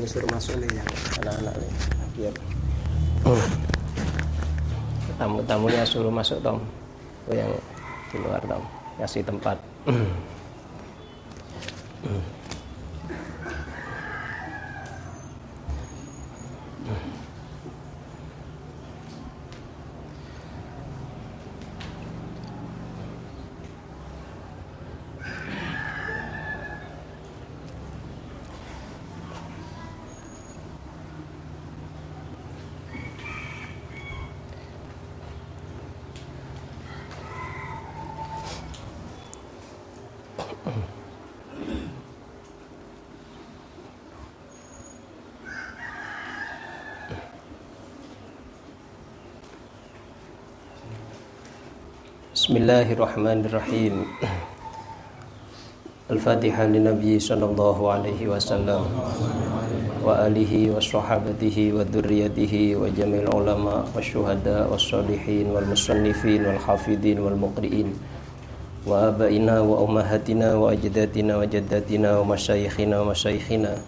[0.00, 0.88] lain suruh masuk nih yang
[1.20, 1.72] anak-anak nih.
[2.16, 2.34] Biar
[5.20, 6.64] tamu-tamunya suruh masuk tom.
[7.28, 7.52] Oh, yang
[8.08, 8.64] di luar tom.
[8.96, 9.60] Kasih tempat
[52.50, 54.10] Bismillahirrahmanirrahim.
[56.10, 58.90] Al-Fatihah Nabi sallallahu alaihi wasallam
[60.02, 66.42] wa alihi wa sahabatihi wa dzurriyyatihi wa jamil ulama wa syuhada wa salihin wal musannifin
[66.42, 67.94] wal hafidin wal muqri'in
[68.82, 73.78] wa abaina wa ummahatina wa ajdatina wa jaddatina wa masyayikhina wa masyayikhina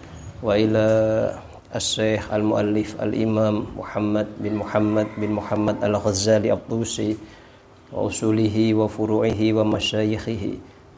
[7.92, 10.44] وأصوله وفروعه ومشايخه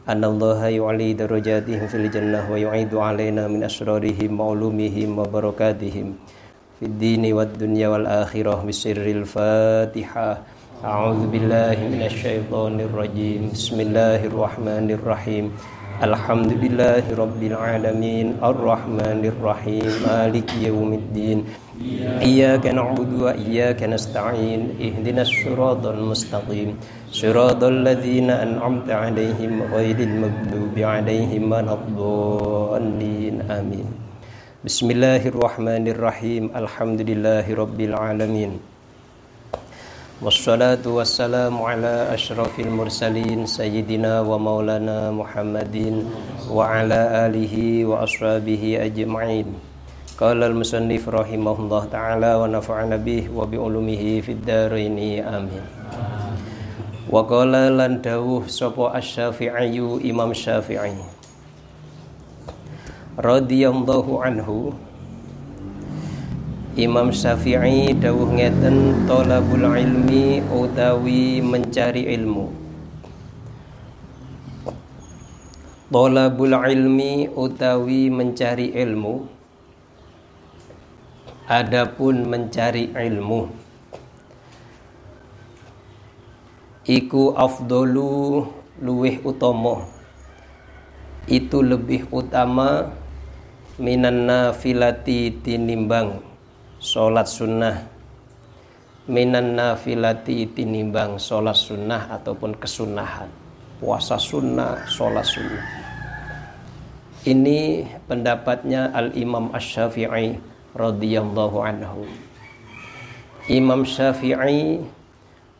[0.09, 6.07] أن الله يعلي درجاتهم في الجنة ويعيد علينا من أسرارهم وعلومهم وبركاتهم
[6.79, 10.29] في الدين والدنيا والآخرة بسر الفاتحة
[10.83, 15.45] أعوذ بالله من الشيطان الرجيم بسم الله الرحمن الرحيم
[16.01, 21.37] الحمد لله رب العالمين الرحمن الرحيم مالك يوم الدين
[22.22, 26.74] إياك نعبد وإياك نستعين اهدنا الصراط المستقيم.
[27.12, 33.36] صراط الذين أنعمت عليهم غير المغضوب عليهم ولا الضالين.
[33.50, 33.88] آمين.
[34.64, 36.44] بسم الله الرحمن الرحيم.
[36.56, 38.52] الحمد لله رب العالمين.
[40.24, 45.76] والصلاة والسلام على أشرف المرسلين سيدنا ومولانا محمد
[46.48, 47.54] وعلى آله
[47.84, 49.65] وأصحابه أجمعين.
[50.16, 55.60] Qala al-musannif rahimahullah ta'ala wa nafa'ana bih wa bi ulumihi fid dharaini amin.
[57.04, 59.76] Wa qala lan dawuh sapa asy-Syafi'i
[60.08, 60.96] Imam Syafi'i.
[63.20, 64.72] Radhiyallahu anhu.
[66.80, 72.48] Imam Syafi'i dawuh ngeten talabul ilmi utawi mencari ilmu.
[75.92, 79.35] Talabul ilmi utawi mencari ilmu.
[81.46, 83.46] Adapun mencari ilmu
[86.90, 88.42] iku afdolu
[88.82, 89.86] luwih utama.
[91.30, 92.90] Itu lebih utama
[93.78, 96.18] minan nafilati tinimbang
[96.82, 97.94] salat sunnah.
[99.06, 103.30] Minan nafilati tinimbang salat sunnah ataupun kesunahan.
[103.78, 105.66] Puasa sunnah salat sunnah.
[107.22, 112.04] Ini pendapatnya Al Imam Asy-Syafi'i radhiyallahu anhu.
[113.48, 114.84] Imam Syafi'i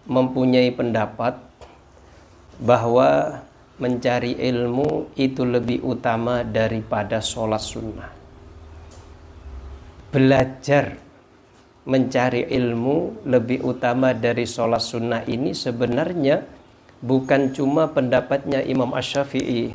[0.05, 1.41] mempunyai pendapat
[2.61, 3.43] bahwa
[3.81, 8.11] mencari ilmu itu lebih utama daripada sholat sunnah.
[10.13, 10.97] Belajar
[11.87, 16.43] mencari ilmu lebih utama dari sholat sunnah ini sebenarnya
[16.99, 19.71] bukan cuma pendapatnya Imam Ash-Syafi'i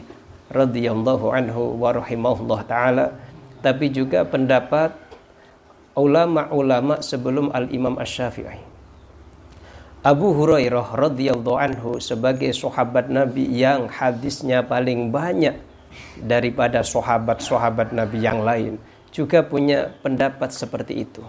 [0.52, 3.16] radhiyallahu anhu wa taala
[3.64, 4.92] tapi juga pendapat
[5.96, 8.72] ulama-ulama sebelum Al-Imam Asy-Syafi'i.
[10.02, 15.54] Abu Hurairah radhiyallahu anhu sebagai sahabat Nabi yang hadisnya paling banyak
[16.18, 18.82] daripada sahabat-sahabat Nabi yang lain
[19.14, 21.22] juga punya pendapat seperti itu.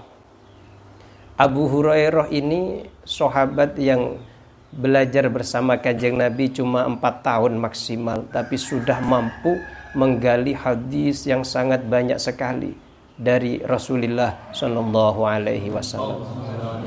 [1.36, 4.16] Abu Hurairah ini sahabat yang
[4.72, 9.60] belajar bersama kanjeng Nabi cuma empat tahun maksimal tapi sudah mampu
[9.92, 12.72] menggali hadis yang sangat banyak sekali
[13.16, 16.24] dari Rasulullah Shallallahu Alaihi Wasallam.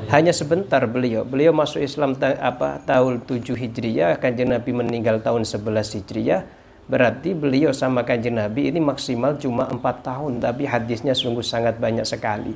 [0.10, 5.46] Hanya sebentar beliau, beliau masuk Islam ta apa tahun 7 Hijriah, kanjeng Nabi meninggal tahun
[5.46, 6.42] 11 Hijriah.
[6.86, 12.06] Berarti beliau sama kanjeng Nabi ini maksimal cuma empat tahun, tapi hadisnya sungguh sangat banyak
[12.06, 12.54] sekali.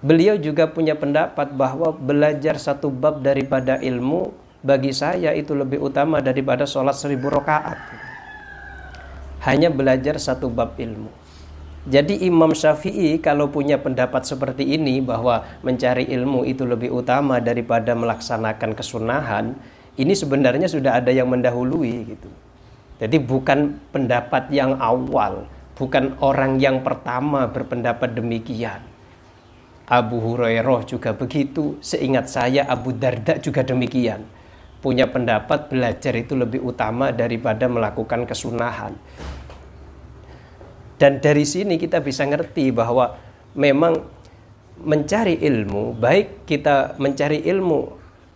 [0.00, 4.32] Beliau juga punya pendapat bahwa belajar satu bab daripada ilmu
[4.64, 7.76] bagi saya itu lebih utama daripada sholat seribu rakaat.
[9.44, 11.19] Hanya belajar satu bab ilmu.
[11.88, 17.96] Jadi Imam Syafi'i kalau punya pendapat seperti ini bahwa mencari ilmu itu lebih utama daripada
[17.96, 19.56] melaksanakan kesunahan,
[19.96, 22.28] ini sebenarnya sudah ada yang mendahului gitu.
[23.00, 28.84] Jadi bukan pendapat yang awal, bukan orang yang pertama berpendapat demikian.
[29.88, 31.80] Abu Hurairah juga begitu.
[31.80, 34.22] Seingat saya Abu Darda juga demikian.
[34.84, 38.94] Punya pendapat belajar itu lebih utama daripada melakukan kesunahan.
[41.00, 43.16] Dan dari sini kita bisa ngerti bahwa
[43.56, 44.04] memang
[44.84, 47.88] mencari ilmu, baik kita mencari ilmu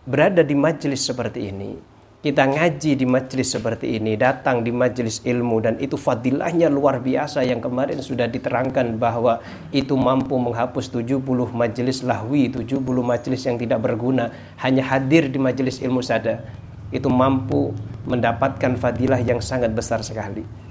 [0.09, 1.77] berada di majelis seperti ini,
[2.25, 7.45] kita ngaji di majelis seperti ini, datang di majelis ilmu dan itu fadilahnya luar biasa
[7.45, 11.21] yang kemarin sudah diterangkan bahwa itu mampu menghapus 70
[11.53, 16.41] majelis lahwi, 70 majelis yang tidak berguna, hanya hadir di majelis ilmu saja.
[16.89, 17.77] Itu mampu
[18.09, 20.64] mendapatkan fadilah yang sangat besar sekali.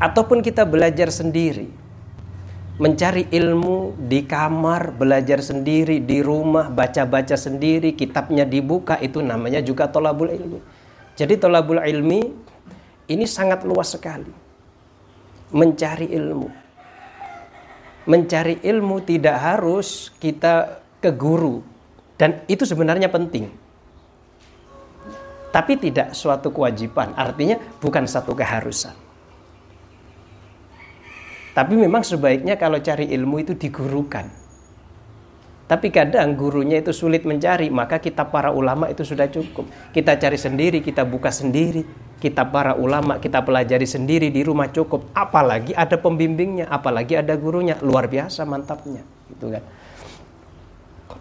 [0.00, 1.68] Ataupun kita belajar sendiri,
[2.80, 9.92] mencari ilmu di kamar, belajar sendiri di rumah, baca-baca sendiri, kitabnya dibuka itu namanya juga
[9.92, 10.56] tolabul ilmi.
[11.20, 12.20] Jadi tolabul ilmi
[13.12, 14.32] ini sangat luas sekali.
[15.52, 16.48] Mencari ilmu.
[18.08, 21.60] Mencari ilmu tidak harus kita ke guru
[22.16, 23.52] dan itu sebenarnya penting.
[25.52, 29.09] Tapi tidak suatu kewajiban, artinya bukan satu keharusan.
[31.50, 34.40] Tapi memang sebaiknya kalau cari ilmu itu digurukan.
[35.70, 39.70] Tapi kadang gurunya itu sulit mencari, maka kita para ulama itu sudah cukup.
[39.94, 41.86] Kita cari sendiri, kita buka sendiri.
[42.18, 45.14] Kita para ulama, kita pelajari sendiri di rumah cukup.
[45.14, 47.78] Apalagi ada pembimbingnya, apalagi ada gurunya.
[47.86, 49.06] Luar biasa mantapnya.
[49.30, 49.62] Gitu kan.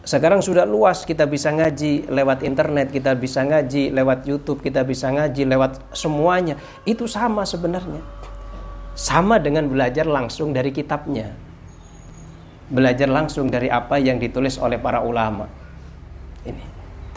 [0.01, 5.13] Sekarang sudah luas, kita bisa ngaji lewat internet, kita bisa ngaji lewat YouTube, kita bisa
[5.13, 6.57] ngaji lewat semuanya.
[6.89, 8.18] Itu sama sebenarnya
[8.97, 11.33] sama dengan belajar langsung dari kitabnya.
[12.69, 15.49] Belajar langsung dari apa yang ditulis oleh para ulama.
[16.45, 16.65] Ini.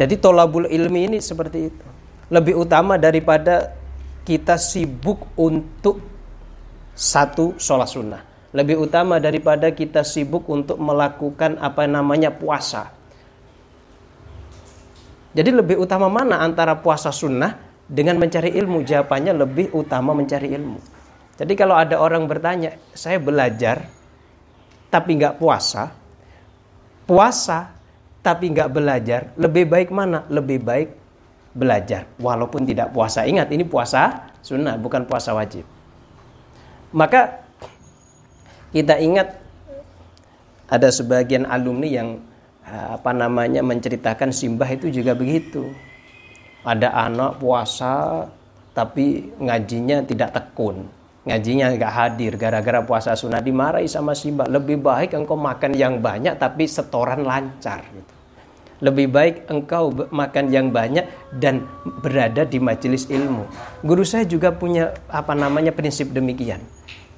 [0.01, 1.87] Jadi tolabul ilmi ini seperti itu.
[2.33, 3.77] Lebih utama daripada
[4.25, 6.01] kita sibuk untuk
[6.97, 8.23] satu sholat sunnah.
[8.53, 12.93] Lebih utama daripada kita sibuk untuk melakukan apa namanya puasa.
[15.33, 17.57] Jadi lebih utama mana antara puasa sunnah
[17.89, 18.85] dengan mencari ilmu?
[18.85, 21.02] Jawabannya lebih utama mencari ilmu.
[21.33, 23.89] Jadi kalau ada orang bertanya, saya belajar
[24.93, 25.89] tapi nggak puasa,
[27.09, 27.73] puasa
[28.21, 30.29] tapi nggak belajar, lebih baik mana?
[30.29, 30.89] Lebih baik
[31.57, 33.25] belajar walaupun tidak puasa.
[33.25, 35.65] Ingat ini puasa sunnah bukan puasa wajib.
[36.93, 37.41] Maka
[38.77, 39.41] kita ingat
[40.69, 42.21] ada sebagian alumni yang
[42.69, 45.73] apa namanya menceritakan simbah itu juga begitu.
[46.63, 48.29] Ada anak puasa
[48.77, 52.33] tapi ngajinya tidak tekun ngajinya nggak hadir.
[52.35, 57.87] Gara-gara puasa sunnah dimarahi sama Simbah lebih baik engkau makan yang banyak tapi setoran lancar
[57.91, 58.15] gitu.
[58.83, 61.07] lebih baik engkau makan yang banyak
[61.39, 61.71] dan
[62.03, 63.47] berada di majelis ilmu.
[63.87, 66.59] Guru saya juga punya apa namanya prinsip demikian.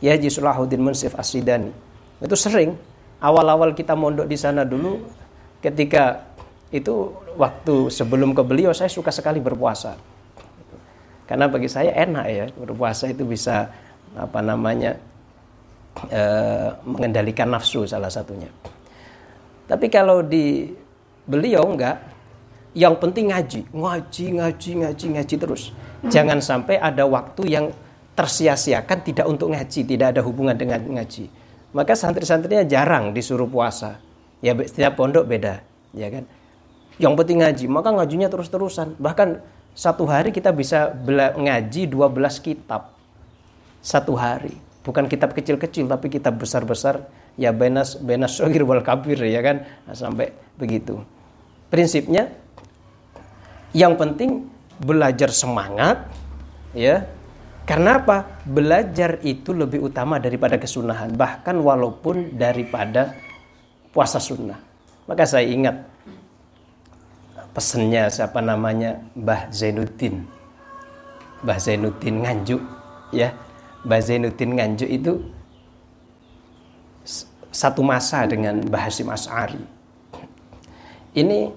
[0.05, 1.73] Ya Jisulahuddin Munsif Asidani
[2.21, 2.77] itu sering.
[3.25, 5.01] Awal-awal kita mondok di sana dulu
[5.65, 6.29] ketika
[6.69, 9.97] itu waktu sebelum ke beliau saya suka sekali berpuasa.
[11.25, 13.73] Karena bagi saya enak ya berpuasa itu bisa
[14.15, 14.95] apa namanya
[16.09, 16.23] e,
[16.87, 18.51] mengendalikan nafsu salah satunya.
[19.65, 20.71] Tapi kalau di
[21.25, 21.97] beliau enggak,
[22.77, 25.71] yang penting ngaji, ngaji, ngaji, ngaji, ngaji terus.
[26.05, 27.67] Jangan sampai ada waktu yang
[28.15, 31.31] tersia-siakan tidak untuk ngaji, tidak ada hubungan dengan ngaji.
[31.75, 33.99] Maka santri-santrinya jarang disuruh puasa.
[34.45, 35.65] Ya setiap pondok beda,
[35.97, 36.29] ya kan.
[37.01, 38.95] Yang penting ngaji, maka ngajinya terus-terusan.
[39.01, 39.43] Bahkan
[39.75, 40.95] satu hari kita bisa
[41.35, 42.94] ngaji 12 kitab
[43.85, 44.57] satu hari.
[44.81, 47.05] Bukan kitab kecil-kecil tapi kitab besar-besar
[47.37, 51.05] ya benas benas sogir wal kabir ya kan nah, sampai begitu.
[51.69, 52.33] Prinsipnya
[53.77, 54.49] yang penting
[54.81, 56.09] belajar semangat
[56.73, 57.05] ya.
[57.65, 58.45] Karena apa?
[58.45, 63.17] Belajar itu lebih utama daripada kesunahan bahkan walaupun daripada
[63.89, 64.61] puasa sunnah.
[65.09, 65.81] Maka saya ingat
[67.57, 70.29] pesennya siapa namanya Mbah Zainuddin.
[71.41, 72.61] Mbah Zainuddin Nganjuk
[73.17, 73.33] ya
[73.85, 75.13] Mbah Zainuddin Nganjuk itu
[77.53, 79.61] satu masa dengan Mbah Hasim As'ari.
[81.15, 81.53] Ini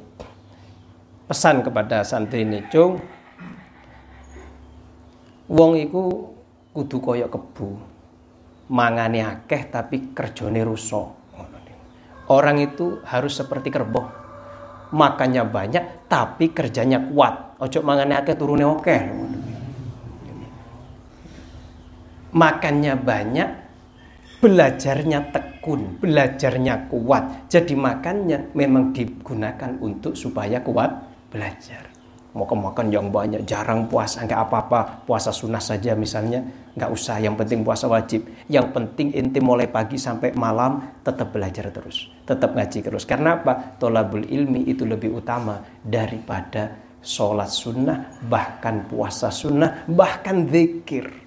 [1.25, 2.99] pesan kepada santri ini, Cung,
[5.49, 6.35] wong iku
[6.75, 7.97] kudu kaya kebu.
[8.67, 11.07] Mangane akeh tapi kerjone rusak.
[12.27, 14.11] Orang itu harus seperti kerbau.
[14.91, 17.55] Makannya banyak tapi kerjanya kuat.
[17.63, 18.97] Ojo mangane akeh turune oke
[22.33, 23.49] makannya banyak,
[24.37, 27.49] belajarnya tekun, belajarnya kuat.
[27.49, 30.91] Jadi makannya memang digunakan untuk supaya kuat
[31.33, 31.97] belajar.
[32.37, 36.45] mau makan yang banyak, jarang puasa, nggak apa-apa, puasa sunnah saja misalnya,
[36.77, 38.29] nggak usah, yang penting puasa wajib.
[38.45, 43.09] Yang penting inti mulai pagi sampai malam tetap belajar terus, tetap ngaji terus.
[43.09, 43.81] Karena apa?
[43.81, 51.26] Tolabul ilmi itu lebih utama daripada sholat sunnah, bahkan puasa sunnah, bahkan zikir.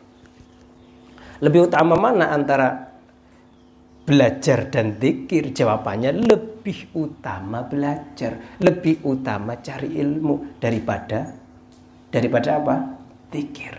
[1.40, 2.92] Lebih utama mana antara
[4.04, 5.56] belajar dan zikir?
[5.56, 11.32] Jawabannya lebih utama belajar, lebih utama cari ilmu daripada
[12.12, 12.76] daripada apa?
[13.32, 13.75] Zikir.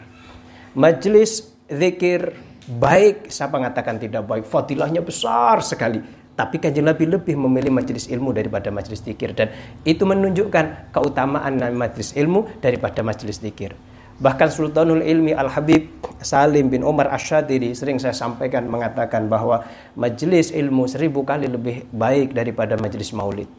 [0.74, 2.34] Majelis zikir
[2.80, 4.48] baik, siapa mengatakan tidak baik?
[4.48, 6.00] Fadilahnya besar sekali.
[6.32, 9.52] Tapi kanjeng Nabi lebih memilih majelis ilmu daripada majelis zikir dan
[9.86, 13.76] itu menunjukkan keutamaan majelis ilmu daripada majelis zikir.
[14.22, 15.90] Bahkan Sultanul Ilmi Al-Habib
[16.22, 19.66] Salim bin Umar Asyadiri sering saya sampaikan mengatakan bahwa
[19.98, 23.50] majelis ilmu seribu kali lebih baik daripada majelis maulid.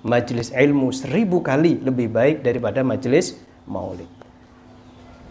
[0.00, 3.36] Majelis ilmu seribu kali lebih baik daripada majelis
[3.68, 4.08] maulid.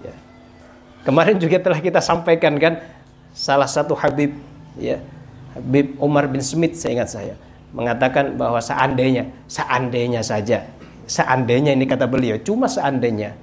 [0.05, 0.13] Ya.
[1.01, 2.85] Kemarin juga telah kita sampaikan kan
[3.33, 4.37] salah satu Habib
[4.77, 5.01] ya
[5.57, 7.35] Habib Umar bin Smith saya ingat saya
[7.73, 10.63] mengatakan bahwa seandainya seandainya saja
[11.03, 13.35] seandainya ini kata beliau cuma seandainya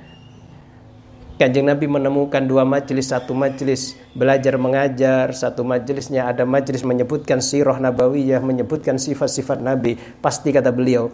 [1.41, 7.81] Kanjeng Nabi menemukan dua majelis, satu majelis belajar mengajar, satu majelisnya ada majelis menyebutkan sirah
[7.81, 9.97] nabawiyah, menyebutkan sifat-sifat Nabi.
[10.21, 11.09] Pasti kata beliau,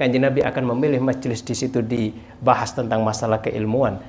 [0.00, 4.00] Kanjeng Nabi akan memilih majelis di situ dibahas tentang masalah keilmuan.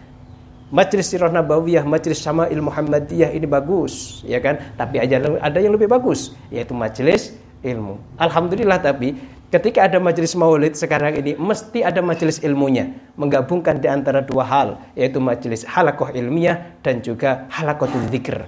[0.70, 4.62] Majelis sirah nabawiyah, majelis sama ilmu Muhammadiyah ini bagus, ya kan?
[4.78, 7.36] Tapi ada yang lebih bagus, yaitu majelis
[7.66, 8.00] ilmu.
[8.22, 9.18] Alhamdulillah tapi
[9.50, 14.78] Ketika ada majelis maulid sekarang ini mesti ada majelis ilmunya menggabungkan di antara dua hal
[14.94, 18.46] yaitu majelis halakoh ilmiah dan juga halakoh dzikr.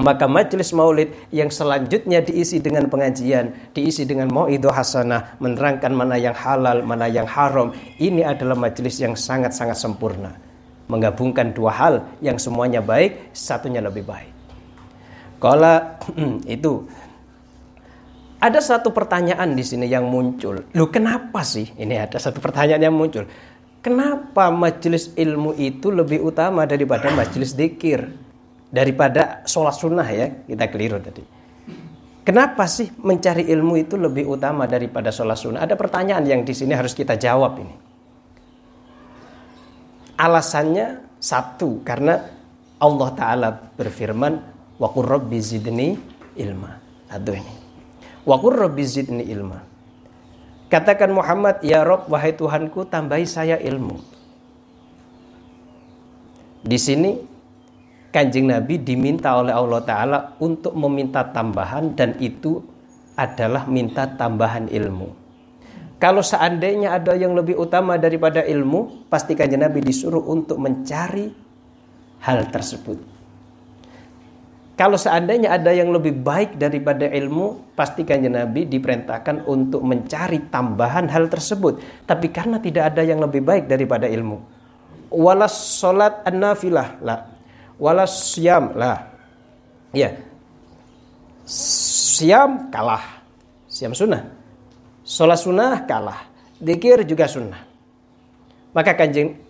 [0.00, 6.36] Maka majelis maulid yang selanjutnya diisi dengan pengajian, diisi dengan mauidhah hasanah, menerangkan mana yang
[6.36, 7.76] halal, mana yang haram.
[8.00, 10.36] Ini adalah majelis yang sangat-sangat sempurna.
[10.88, 14.32] Menggabungkan dua hal yang semuanya baik, satunya lebih baik.
[15.40, 15.76] Kalau
[16.56, 16.88] itu
[18.46, 20.70] ada satu pertanyaan di sini yang muncul.
[20.70, 21.66] Lu kenapa sih?
[21.74, 23.26] Ini ada satu pertanyaan yang muncul.
[23.82, 28.06] Kenapa majelis ilmu itu lebih utama daripada majelis dikir?
[28.66, 31.22] Daripada sholat sunnah ya, kita keliru tadi.
[32.26, 35.62] Kenapa sih mencari ilmu itu lebih utama daripada sholat sunnah?
[35.62, 37.74] Ada pertanyaan yang di sini harus kita jawab ini.
[40.18, 42.18] Alasannya satu, karena
[42.82, 44.32] Allah Ta'ala berfirman,
[44.78, 45.94] wa rabbi zidni
[46.34, 46.74] ilma.
[47.06, 47.65] Satu ini.
[48.26, 49.62] Wa rabbi zidni ilma.
[50.66, 54.02] Katakan Muhammad, ya Rob, wahai Tuhanku, tambahi saya ilmu.
[56.66, 57.14] Di sini
[58.10, 62.58] Kanjeng Nabi diminta oleh Allah Ta'ala untuk meminta tambahan dan itu
[63.14, 65.14] adalah minta tambahan ilmu.
[66.02, 71.30] Kalau seandainya ada yang lebih utama daripada ilmu, pasti Kanjeng Nabi disuruh untuk mencari
[72.26, 73.15] hal tersebut.
[74.76, 81.32] Kalau seandainya ada yang lebih baik daripada ilmu, pastikan Nabi diperintahkan untuk mencari tambahan hal
[81.32, 81.80] tersebut.
[82.04, 84.36] Tapi karena tidak ada yang lebih baik daripada ilmu.
[85.08, 87.24] Walas solat an-nafilah lah.
[87.80, 89.00] Walas siam lah.
[89.96, 90.12] Ya.
[91.48, 93.24] Siam kalah.
[93.72, 94.28] Siam sunnah.
[95.08, 96.28] Solat sunnah kalah.
[96.60, 97.64] Dikir juga sunnah.
[98.76, 99.40] Maka kanjeng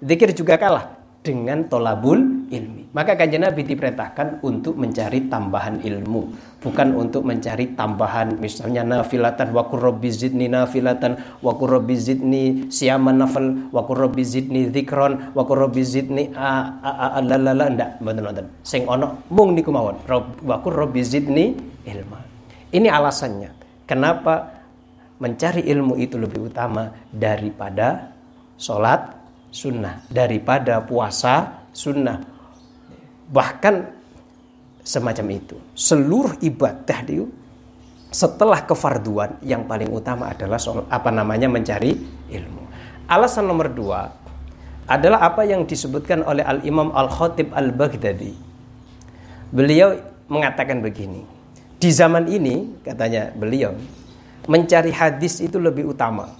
[0.00, 2.81] dikir juga kalah dengan tolabul ilmi.
[2.92, 6.28] Maka kanjeng Nabi diperintahkan untuk mencari tambahan ilmu,
[6.60, 13.72] bukan untuk mencari tambahan misalnya nafilatan wa qurrabbi zidni nafilatan wa qurrabbi zidni siaman nafal
[13.72, 18.46] wa qurrabbi zidni dzikron wa qurrabbi zidni alalala ndak mboten-mboten.
[18.60, 19.96] Sing ono mung niku mawon
[20.44, 21.56] wa qurrabbi zidni
[21.88, 22.20] ilma.
[22.76, 23.56] Ini alasannya
[23.88, 24.52] kenapa
[25.16, 28.12] mencari ilmu itu lebih utama daripada
[28.60, 29.16] sholat
[29.48, 32.31] sunnah daripada puasa sunnah
[33.32, 33.88] bahkan
[34.84, 35.56] semacam itu.
[35.72, 37.26] Seluruh ibadah itu
[38.12, 41.96] setelah kefarduan yang paling utama adalah soal apa namanya mencari
[42.28, 42.62] ilmu.
[43.08, 44.12] Alasan nomor dua
[44.84, 48.36] adalah apa yang disebutkan oleh al Imam al Khatib al Baghdadi
[49.48, 49.96] beliau
[50.28, 51.24] mengatakan begini
[51.80, 53.72] di zaman ini katanya beliau
[54.48, 56.30] mencari hadis itu lebih utama.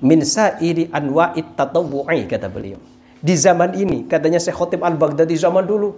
[0.00, 2.80] Min sa'iri anwa'it tatawwu'i kata beliau.
[3.20, 5.92] Di zaman ini, katanya Syekh Khotib Al-Baghdadi zaman dulu.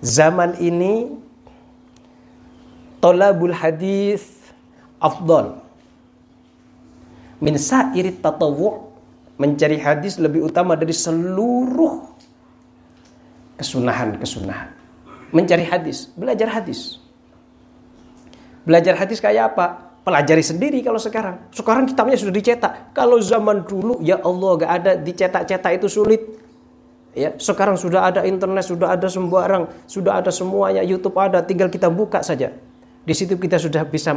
[0.00, 1.12] Zaman ini
[3.04, 4.24] tolabul hadis
[4.96, 5.60] afdal.
[7.36, 8.88] Min sa'iri tatawwu'
[9.36, 12.00] mencari hadis lebih utama dari seluruh
[13.60, 14.72] kesunahan-kesunahan.
[15.36, 16.96] Mencari hadis, belajar hadis.
[18.64, 19.85] Belajar hadis kayak apa?
[20.06, 21.50] Pelajari sendiri kalau sekarang.
[21.50, 22.94] Sekarang kitabnya sudah dicetak.
[22.94, 26.22] Kalau zaman dulu ya Allah gak ada dicetak-cetak itu sulit.
[27.16, 31.88] Ya, sekarang sudah ada internet, sudah ada sembarang, sudah ada semuanya, YouTube ada, tinggal kita
[31.88, 32.52] buka saja.
[33.08, 34.12] Di situ kita sudah bisa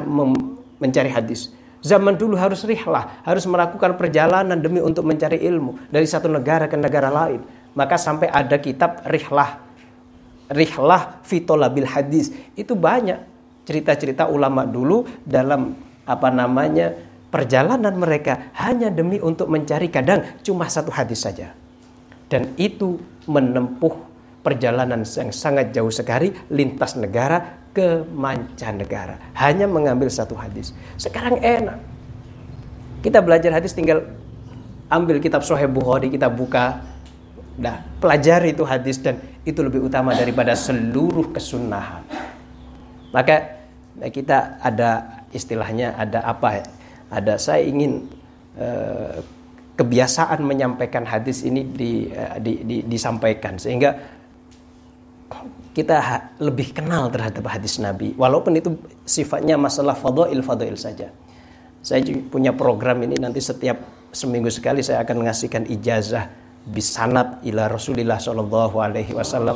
[0.77, 1.55] mencari hadis.
[1.79, 6.75] Zaman dulu harus rihlah, harus melakukan perjalanan demi untuk mencari ilmu dari satu negara ke
[6.75, 7.39] negara lain.
[7.72, 9.63] Maka sampai ada kitab rihlah.
[10.51, 12.36] Rihlah fitolabil hadis.
[12.60, 13.38] Itu banyak
[13.69, 15.77] cerita-cerita ulama dulu dalam
[16.09, 16.89] apa namanya
[17.29, 21.53] perjalanan mereka hanya demi untuk mencari kadang cuma satu hadis saja.
[22.25, 22.97] Dan itu
[23.29, 23.93] menempuh
[24.41, 29.38] perjalanan yang sangat jauh sekali lintas negara ke mancanegara.
[29.38, 30.73] Hanya mengambil satu hadis.
[30.97, 31.77] Sekarang enak.
[33.05, 34.09] Kita belajar hadis tinggal
[34.89, 36.81] ambil kitab Sahih Bukhari, kita buka.
[37.61, 42.03] Nah, pelajari itu hadis dan itu lebih utama daripada seluruh kesunahan.
[43.09, 43.59] Maka
[44.08, 46.65] kita ada istilahnya ada apa ya?
[47.12, 48.08] Ada saya ingin
[48.56, 49.20] uh,
[49.75, 53.96] kebiasaan menyampaikan hadis ini di, uh, di, di, disampaikan sehingga
[55.75, 55.96] kita
[56.41, 58.75] lebih kenal terhadap hadis Nabi walaupun itu
[59.06, 61.12] sifatnya masalah fadail fadail saja.
[61.79, 63.79] Saya punya program ini nanti setiap
[64.12, 66.27] seminggu sekali saya akan mengasihkan ijazah
[66.68, 69.56] bisanat ila Rasulillah Shallallahu alaihi wasallam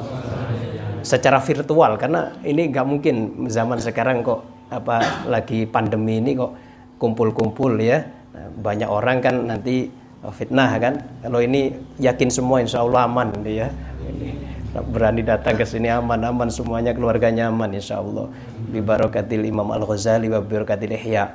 [1.03, 4.41] secara virtual karena ini nggak mungkin zaman sekarang kok
[4.71, 6.51] apa lagi pandemi ini kok
[6.97, 8.07] kumpul-kumpul ya.
[8.33, 9.91] Banyak orang kan nanti
[10.33, 11.03] fitnah kan.
[11.21, 13.69] Kalau ini yakin semua insya Allah aman ya.
[14.73, 18.25] berani datang ke sini aman-aman semuanya keluarganya aman insya Allah.
[18.73, 21.29] Bi barokatil Imam Al Ghazali wa barokatil Ihya.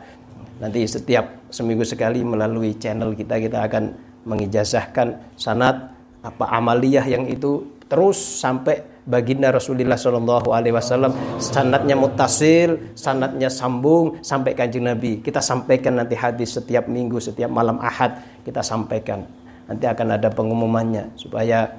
[0.59, 3.94] Nanti setiap seminggu sekali melalui channel kita kita akan
[4.26, 12.92] mengijazahkan sanat apa amaliyah yang itu terus sampai baginda Rasulullah Shallallahu Alaihi Wasallam sanatnya mutasil,
[12.92, 15.24] sanatnya sambung sampai kanjeng Nabi.
[15.24, 19.24] Kita sampaikan nanti hadis setiap minggu, setiap malam ahad kita sampaikan.
[19.64, 21.72] Nanti akan ada pengumumannya supaya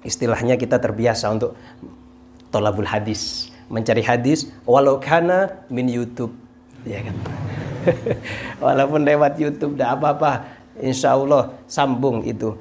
[0.00, 1.52] istilahnya kita terbiasa untuk
[2.48, 6.32] tolabul hadis, mencari hadis walau kana min YouTube,
[6.88, 7.16] ya kan?
[8.66, 10.58] Walaupun lewat YouTube, tidak apa-apa.
[10.82, 12.52] Insya Allah sambung itu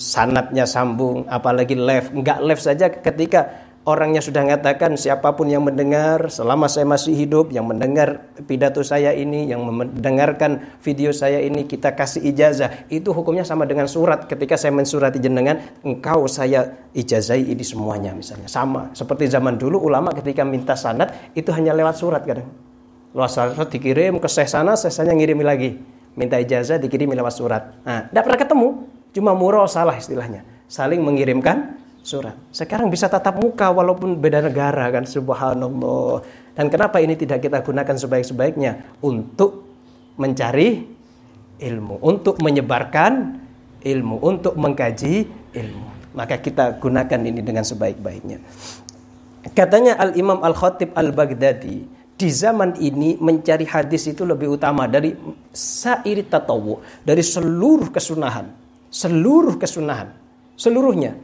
[0.00, 2.08] sanatnya sambung, apalagi live.
[2.16, 7.52] Enggak live saja ketika orangnya sudah mengatakan siapa pun yang mendengar selama saya masih hidup,
[7.52, 12.88] yang mendengar pidato saya ini, yang mendengarkan video saya ini, kita kasih ijazah.
[12.88, 14.24] Itu hukumnya sama dengan surat.
[14.24, 18.48] Ketika saya mensurati jenengan, engkau saya ijazahi ini semuanya misalnya.
[18.48, 18.88] Sama.
[18.96, 22.48] Seperti zaman dulu ulama ketika minta sanat, itu hanya lewat surat kadang.
[23.12, 25.76] Lewat surat dikirim ke saya sana, saya sana ngirimi lagi.
[26.16, 27.62] Minta ijazah dikirimi lewat surat.
[27.84, 28.68] Nah, tidak pernah ketemu
[29.10, 30.46] Cuma murau salah istilahnya.
[30.70, 32.38] Saling mengirimkan surat.
[32.54, 36.22] Sekarang bisa tatap muka walaupun beda negara kan subhanallah.
[36.54, 39.02] Dan kenapa ini tidak kita gunakan sebaik-sebaiknya?
[39.02, 39.66] Untuk
[40.14, 40.86] mencari
[41.58, 41.98] ilmu.
[42.02, 43.42] Untuk menyebarkan
[43.82, 44.16] ilmu.
[44.22, 45.26] Untuk mengkaji
[45.58, 45.88] ilmu.
[46.14, 48.38] Maka kita gunakan ini dengan sebaik-baiknya.
[49.54, 51.86] Katanya Al-Imam Al-Khatib Al-Baghdadi,
[52.20, 55.16] di zaman ini mencari hadis itu lebih utama dari
[55.48, 58.52] sairi tatawu, dari seluruh kesunahan
[58.90, 60.12] seluruh kesunahan,
[60.58, 61.16] seluruhnya.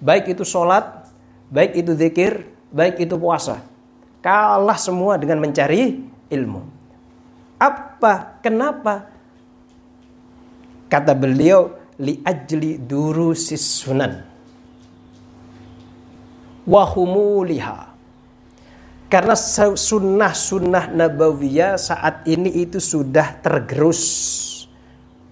[0.00, 1.10] Baik itu sholat,
[1.52, 3.60] baik itu zikir, baik itu puasa.
[4.24, 6.62] Kalah semua dengan mencari ilmu.
[7.60, 8.40] Apa?
[8.40, 9.10] Kenapa?
[10.88, 14.24] Kata beliau, li ajli durusis sunan.
[16.64, 17.92] Wahumuliha.
[19.10, 24.59] Karena sunnah-sunnah nabawiyah saat ini itu sudah tergerus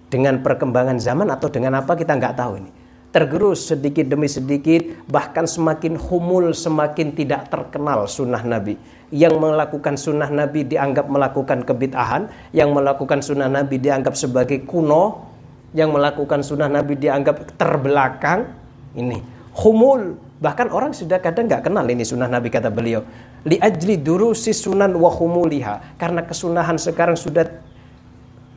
[0.09, 2.71] dengan perkembangan zaman atau dengan apa kita nggak tahu ini.
[3.09, 8.77] Tergerus sedikit demi sedikit, bahkan semakin humul, semakin tidak terkenal sunnah Nabi.
[9.09, 15.25] Yang melakukan sunnah Nabi dianggap melakukan kebitahan, yang melakukan sunnah Nabi dianggap sebagai kuno,
[15.73, 18.45] yang melakukan sunnah Nabi dianggap terbelakang.
[18.93, 19.17] Ini
[19.57, 23.01] humul, bahkan orang sudah kadang nggak kenal ini sunnah Nabi kata beliau.
[23.41, 25.97] Li ajli duru si sunan wa humuliha.
[25.97, 27.49] Karena kesunahan sekarang sudah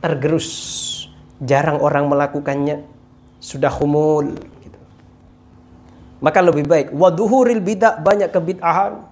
[0.04, 1.01] tergerus
[1.42, 2.86] jarang orang melakukannya,
[3.42, 4.38] sudah humul.
[4.62, 4.78] Gitu.
[6.22, 9.02] Maka lebih baik waduhuril bidah banyak kebid'ahan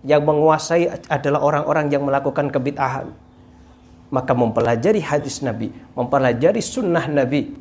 [0.00, 3.12] yang menguasai adalah orang-orang yang melakukan kebid'ahan.
[4.10, 7.54] Maka mempelajari hadis Nabi, mempelajari sunnah Nabi,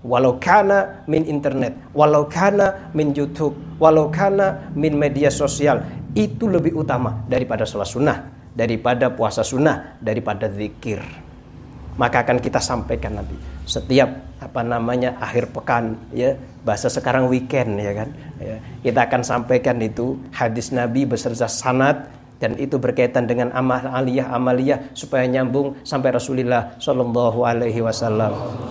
[0.00, 5.84] walau kana min internet, walau kana min YouTube, walau kana min media sosial,
[6.16, 8.18] itu lebih utama daripada sholat sunnah,
[8.56, 11.04] daripada puasa sunnah, daripada zikir
[12.00, 13.36] maka akan kita sampaikan nanti
[13.68, 14.08] setiap
[14.40, 16.32] apa namanya akhir pekan ya
[16.64, 18.08] bahasa sekarang weekend ya kan
[18.40, 22.08] ya, kita akan sampaikan itu hadis Nabi beserta sanad
[22.40, 27.84] dan itu berkaitan dengan amal aliyah amaliyah supaya nyambung sampai Rasulullah Shallallahu Alaihi.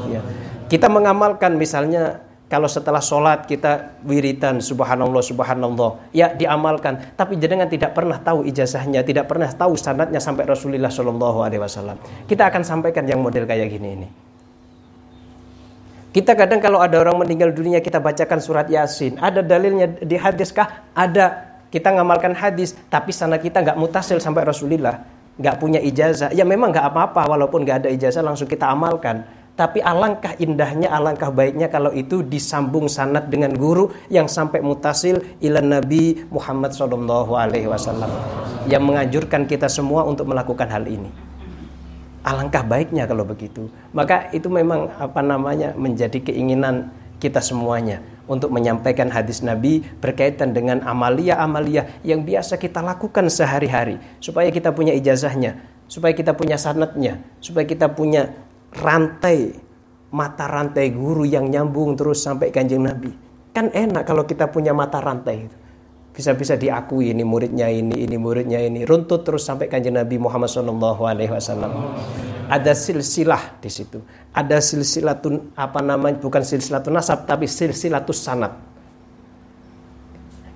[0.10, 0.26] Ya.
[0.66, 2.18] Kita mengamalkan misalnya
[2.50, 6.10] kalau setelah sholat kita wiritan subhanallah subhanallah.
[6.10, 7.14] Ya diamalkan.
[7.14, 12.02] Tapi jenengan tidak pernah tahu ijazahnya tidak pernah tahu sanatnya sampai Rasulullah Shallallahu Alaihi Wasallam.
[12.26, 14.10] Kita akan sampaikan yang model kayak gini ini.
[16.10, 19.22] Kita kadang kalau ada orang meninggal dunia kita bacakan surat yasin.
[19.22, 20.90] Ada dalilnya di hadis kah?
[20.98, 21.54] Ada.
[21.70, 25.06] Kita ngamalkan hadis, tapi sana kita nggak mutasil sampai Rasulullah,
[25.38, 26.34] nggak punya ijazah.
[26.34, 29.22] Ya memang nggak apa-apa, walaupun nggak ada ijazah langsung kita amalkan.
[29.60, 35.60] Tapi alangkah indahnya, alangkah baiknya kalau itu disambung sanat dengan guru yang sampai mutasil ila
[35.60, 38.08] Nabi Muhammad Alaihi Wasallam
[38.72, 41.12] yang menganjurkan kita semua untuk melakukan hal ini.
[42.24, 43.68] Alangkah baiknya kalau begitu.
[43.92, 48.00] Maka itu memang apa namanya menjadi keinginan kita semuanya
[48.32, 54.96] untuk menyampaikan hadis Nabi berkaitan dengan amalia-amalia yang biasa kita lakukan sehari-hari supaya kita punya
[54.96, 55.60] ijazahnya,
[55.92, 58.32] supaya kita punya sanatnya, supaya kita punya
[58.76, 59.56] rantai
[60.10, 63.14] mata rantai guru yang nyambung terus sampai kanjeng Nabi.
[63.54, 65.58] Kan enak kalau kita punya mata rantai itu.
[66.10, 70.76] Bisa-bisa diakui ini muridnya ini, ini muridnya ini, runtut terus sampai kanjeng Nabi Muhammad SAW
[72.50, 74.02] ada silsilah di situ.
[74.34, 78.58] Ada silsilatun apa namanya bukan silsilatun nasab tapi silsilatus sanat.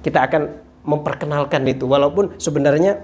[0.02, 0.44] Kita akan
[0.84, 3.00] memperkenalkan itu walaupun sebenarnya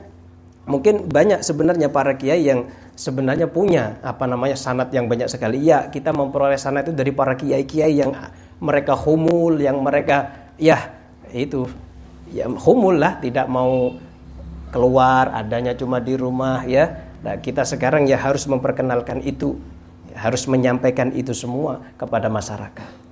[0.67, 2.67] mungkin banyak sebenarnya para kiai yang
[2.99, 5.63] sebenarnya punya apa namanya sanat yang banyak sekali.
[5.63, 8.11] Ya, kita memperoleh sanat itu dari para kiai-kiai yang
[8.59, 10.91] mereka humul, yang mereka ya
[11.31, 11.63] itu
[12.35, 13.95] ya humul lah, tidak mau
[14.75, 19.59] keluar, adanya cuma di rumah ya Nah, kita sekarang ya harus memperkenalkan itu,
[20.15, 23.08] harus menyampaikan itu semua kepada masyarakat.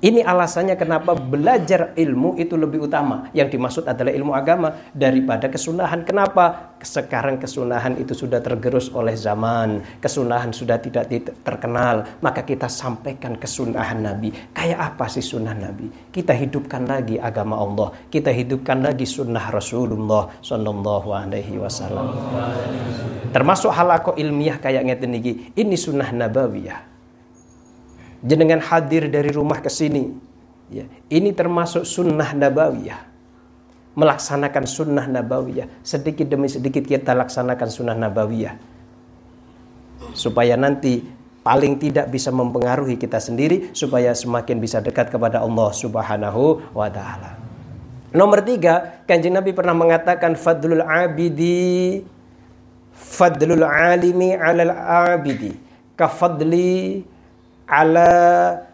[0.00, 3.28] Ini alasannya kenapa belajar ilmu itu lebih utama.
[3.36, 6.08] Yang dimaksud adalah ilmu agama daripada kesunahan.
[6.08, 6.72] Kenapa?
[6.80, 9.84] Sekarang kesunahan itu sudah tergerus oleh zaman.
[10.00, 11.12] Kesunahan sudah tidak
[11.44, 12.08] terkenal.
[12.24, 14.32] Maka kita sampaikan kesunahan Nabi.
[14.56, 15.92] Kayak apa sih sunnah Nabi?
[16.08, 17.92] Kita hidupkan lagi agama Allah.
[18.08, 22.16] Kita hidupkan lagi sunnah Rasulullah Sallallahu Alaihi Wasallam.
[23.36, 25.12] Termasuk halako ilmiah kayak ngeten
[25.52, 26.89] Ini sunnah nabawiyah
[28.24, 30.12] jenengan hadir dari rumah ke sini.
[30.70, 33.10] Ya, ini termasuk sunnah nabawiyah.
[33.98, 35.66] Melaksanakan sunnah nabawiyah.
[35.82, 38.54] Sedikit demi sedikit kita laksanakan sunnah nabawiyah.
[40.14, 41.02] Supaya nanti
[41.42, 43.74] paling tidak bisa mempengaruhi kita sendiri.
[43.74, 47.34] Supaya semakin bisa dekat kepada Allah subhanahu wa ta'ala.
[48.10, 52.02] Nomor tiga, kanjeng Nabi pernah mengatakan fadlul abidi
[53.00, 54.74] fadlul alimi alal
[55.14, 55.54] abidi
[55.94, 57.06] kafadli
[57.70, 58.10] ala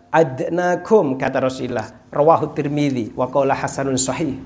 [0.08, 4.40] adnakum kata Rasulullah rawahu Tirmidzi wa qala hasanun sahih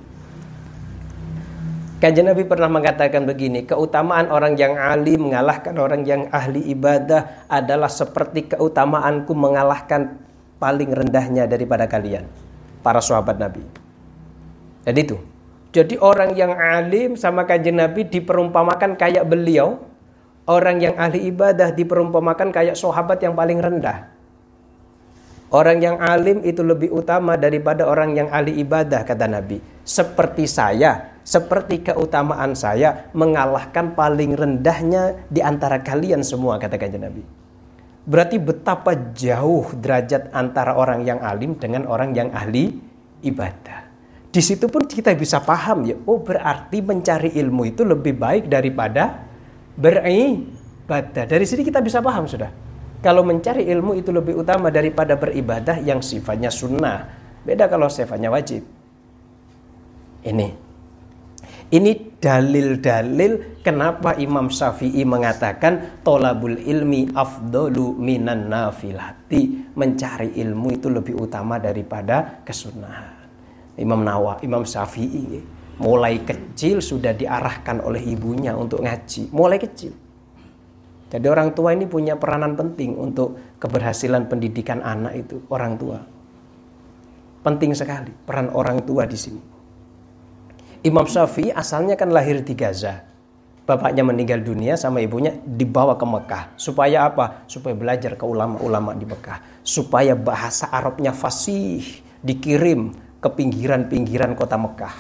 [2.01, 7.93] Kanjeng Nabi pernah mengatakan begini, keutamaan orang yang alim mengalahkan orang yang ahli ibadah adalah
[7.93, 10.17] seperti keutamaanku mengalahkan
[10.57, 12.25] paling rendahnya daripada kalian,
[12.81, 13.61] para sahabat Nabi.
[14.89, 15.21] Jadi itu.
[15.77, 19.85] Jadi orang yang alim sama kanjeng Nabi diperumpamakan kayak beliau,
[20.49, 24.09] orang yang ahli ibadah diperumpamakan kayak sahabat yang paling rendah.
[25.51, 29.59] Orang yang alim itu lebih utama daripada orang yang ahli ibadah kata Nabi.
[29.83, 37.27] Seperti saya, seperti keutamaan saya mengalahkan paling rendahnya di antara kalian semua kata kanjeng Nabi.
[38.07, 42.79] Berarti betapa jauh derajat antara orang yang alim dengan orang yang ahli
[43.27, 43.91] ibadah.
[44.31, 49.27] Di situ pun kita bisa paham ya, oh berarti mencari ilmu itu lebih baik daripada
[49.75, 51.27] beribadah.
[51.27, 52.70] Dari sini kita bisa paham sudah.
[53.01, 57.09] Kalau mencari ilmu itu lebih utama daripada beribadah yang sifatnya sunnah.
[57.41, 58.61] Beda kalau sifatnya wajib.
[60.21, 60.69] Ini.
[61.71, 69.73] Ini dalil-dalil kenapa Imam Syafi'i mengatakan tolabul ilmi afdolu minan nafilati.
[69.73, 73.17] Mencari ilmu itu lebih utama daripada kesunahan.
[73.81, 75.41] Imam Nawawi, Imam Syafi'i
[75.81, 79.33] mulai kecil sudah diarahkan oleh ibunya untuk ngaji.
[79.33, 80.10] Mulai kecil
[81.11, 85.99] jadi orang tua ini punya peranan penting untuk keberhasilan pendidikan anak itu orang tua.
[87.43, 89.43] Penting sekali peran orang tua di sini.
[90.87, 93.11] Imam Syafi'i asalnya kan lahir di Gaza.
[93.67, 96.45] Bapaknya meninggal dunia sama ibunya dibawa ke Mekah.
[96.55, 97.45] Supaya apa?
[97.51, 99.67] Supaya belajar ke ulama-ulama di Mekah.
[99.67, 101.85] Supaya bahasa Arabnya fasih
[102.23, 104.95] dikirim ke pinggiran-pinggiran kota Mekah.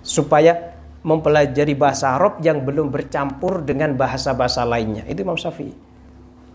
[0.00, 0.67] Supaya
[1.08, 5.08] mempelajari bahasa Arab yang belum bercampur dengan bahasa-bahasa lainnya.
[5.08, 5.72] Itu Imam Syafi'i.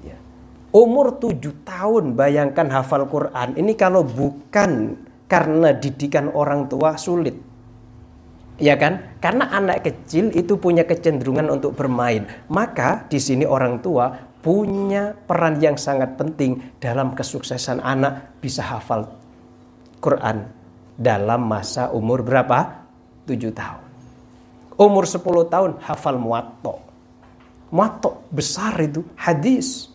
[0.05, 0.17] Ya.
[0.69, 3.57] Umur tujuh tahun bayangkan hafal Quran.
[3.57, 4.93] Ini kalau bukan
[5.25, 7.33] karena didikan orang tua sulit.
[8.61, 9.17] Ya kan?
[9.17, 12.29] Karena anak kecil itu punya kecenderungan untuk bermain.
[12.53, 14.13] Maka di sini orang tua
[14.45, 19.09] punya peran yang sangat penting dalam kesuksesan anak bisa hafal
[20.03, 20.45] Quran
[20.99, 22.85] dalam masa umur berapa?
[23.25, 23.82] 7 tahun.
[24.73, 25.21] Umur 10
[25.53, 26.81] tahun hafal muatto.
[27.69, 29.89] Muatto besar itu hadis.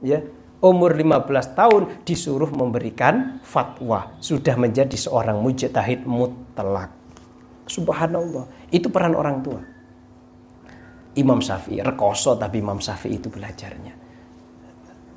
[0.00, 0.22] Ya,
[0.60, 6.92] umur 15 tahun disuruh memberikan fatwa, sudah menjadi seorang mujtahid mutlak.
[7.66, 8.70] Subhanallah.
[8.70, 9.60] Itu peran orang tua.
[11.18, 13.94] Imam Syafi'i, rekoso tapi Imam Syafi'i itu belajarnya.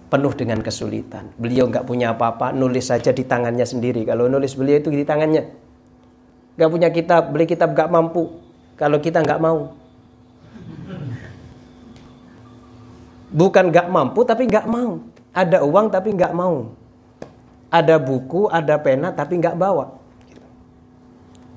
[0.09, 1.33] Penuh dengan kesulitan.
[1.37, 4.05] Beliau nggak punya apa-apa, nulis saja di tangannya sendiri.
[4.05, 5.43] Kalau nulis beliau itu di tangannya.
[6.53, 8.42] Nggak punya kitab, beli kitab nggak mampu.
[8.77, 9.73] Kalau kita nggak mau.
[13.33, 15.01] Bukan nggak mampu tapi nggak mau.
[15.33, 16.69] Ada uang tapi nggak mau.
[17.73, 19.97] Ada buku, ada pena tapi nggak bawa.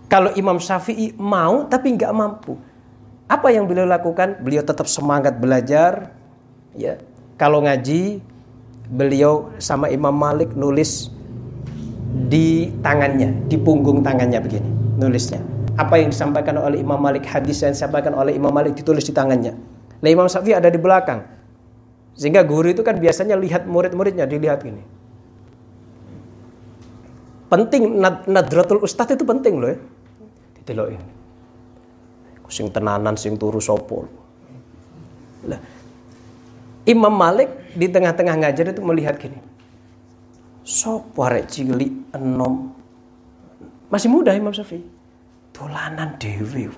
[0.08, 2.56] Kalau Imam Syafi'i mau tapi nggak mampu.
[3.26, 4.38] Apa yang beliau lakukan?
[4.40, 6.14] Beliau tetap semangat belajar.
[6.78, 7.02] Ya,
[7.36, 8.22] kalau ngaji,
[8.88, 11.10] beliau sama Imam Malik nulis
[12.30, 15.55] di tangannya, di punggung tangannya begini, nulisnya.
[15.76, 19.52] Apa yang disampaikan oleh Imam Malik, hadis yang disampaikan oleh Imam Malik ditulis di tangannya.
[20.00, 21.20] Nah Imam Syafi'i ada di belakang.
[22.16, 24.80] Sehingga guru itu kan biasanya lihat murid-muridnya, dilihat gini.
[27.46, 29.78] Penting nadratul ustadz itu penting loh ya
[30.66, 31.06] delok ini.
[32.50, 34.06] Sing tenanan sing turu sapa.
[35.46, 35.60] Lah
[36.86, 39.38] Imam Malik di tengah-tengah ngajar itu melihat gini.
[40.66, 42.74] Sopo arek cilik enom.
[43.90, 44.95] Masih muda Imam Syafi'i.
[45.56, 46.68] Tolanan dewi.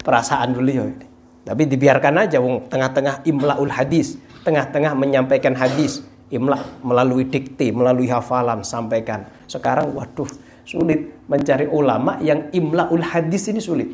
[0.00, 1.06] Perasaan beliau ini.
[1.44, 8.64] Tapi dibiarkan aja wong tengah-tengah imlaul hadis, tengah-tengah menyampaikan hadis, imla melalui dikti, melalui hafalan
[8.66, 9.28] sampaikan.
[9.46, 10.26] Sekarang waduh,
[10.66, 13.90] sulit mencari ulama yang imlaul hadis ini sulit.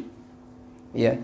[0.97, 1.19] Ya.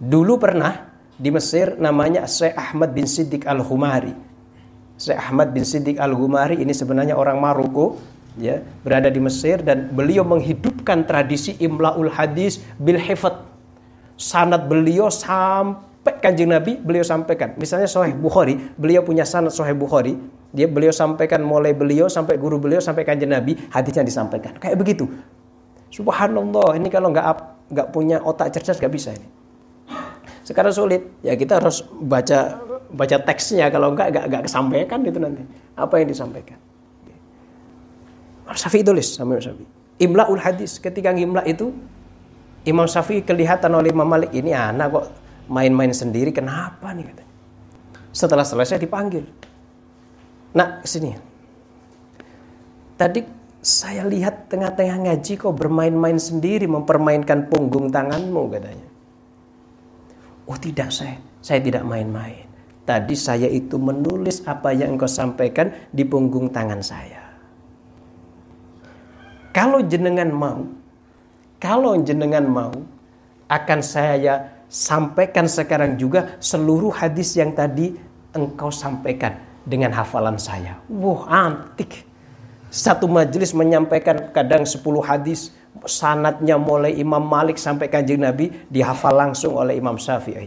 [0.00, 4.16] Dulu pernah di Mesir namanya Syekh Ahmad bin Siddiq Al-Humari.
[4.96, 8.00] Syekh Ahmad bin Siddiq Al-Humari ini sebenarnya orang Maroko,
[8.40, 13.46] ya, berada di Mesir dan beliau menghidupkan tradisi imlaul hadis bil hifat.
[14.16, 17.56] Sanad beliau sampai Kanjeng Nabi beliau sampaikan.
[17.60, 20.16] Misalnya Sahih Bukhari, beliau punya sanad Sahih Bukhari,
[20.50, 24.58] dia beliau sampaikan mulai beliau sampai guru beliau sampai kanjeng Nabi hadisnya disampaikan.
[24.58, 25.06] Kayak begitu.
[25.94, 27.26] Subhanallah, ini kalau nggak
[27.70, 29.28] nggak punya otak cerdas nggak bisa ini.
[30.42, 32.58] Sekarang sulit, ya kita harus baca
[32.90, 35.42] baca teksnya kalau nggak nggak nggak kesampaikan itu nanti.
[35.78, 36.58] Apa yang disampaikan?
[38.50, 39.68] Imam Syafi'i tulis sama Imam Syafi'i.
[40.02, 41.70] Imlaul hadis ketika ngimla itu
[42.66, 45.06] Imam Syafi'i kelihatan oleh Imam Malik ini anak kok
[45.46, 47.30] main-main sendiri kenapa nih katanya.
[48.10, 49.22] Setelah selesai dipanggil.
[50.50, 51.14] Nak, sini.
[52.98, 53.22] Tadi
[53.62, 58.88] saya lihat tengah-tengah ngaji kok bermain-main sendiri mempermainkan punggung tanganmu katanya.
[60.50, 62.50] Oh tidak saya, saya tidak main-main.
[62.82, 67.19] Tadi saya itu menulis apa yang engkau sampaikan di punggung tangan saya.
[69.50, 70.62] Kalau jenengan mau,
[71.58, 72.70] kalau jenengan mau,
[73.50, 77.98] akan saya sampaikan sekarang juga seluruh hadis yang tadi
[78.30, 80.78] engkau sampaikan dengan hafalan saya.
[80.86, 82.06] Wah, antik.
[82.70, 85.50] Satu majelis menyampaikan kadang 10 hadis,
[85.90, 90.46] sanatnya mulai Imam Malik sampai kanjeng Nabi dihafal langsung oleh Imam Syafi'i.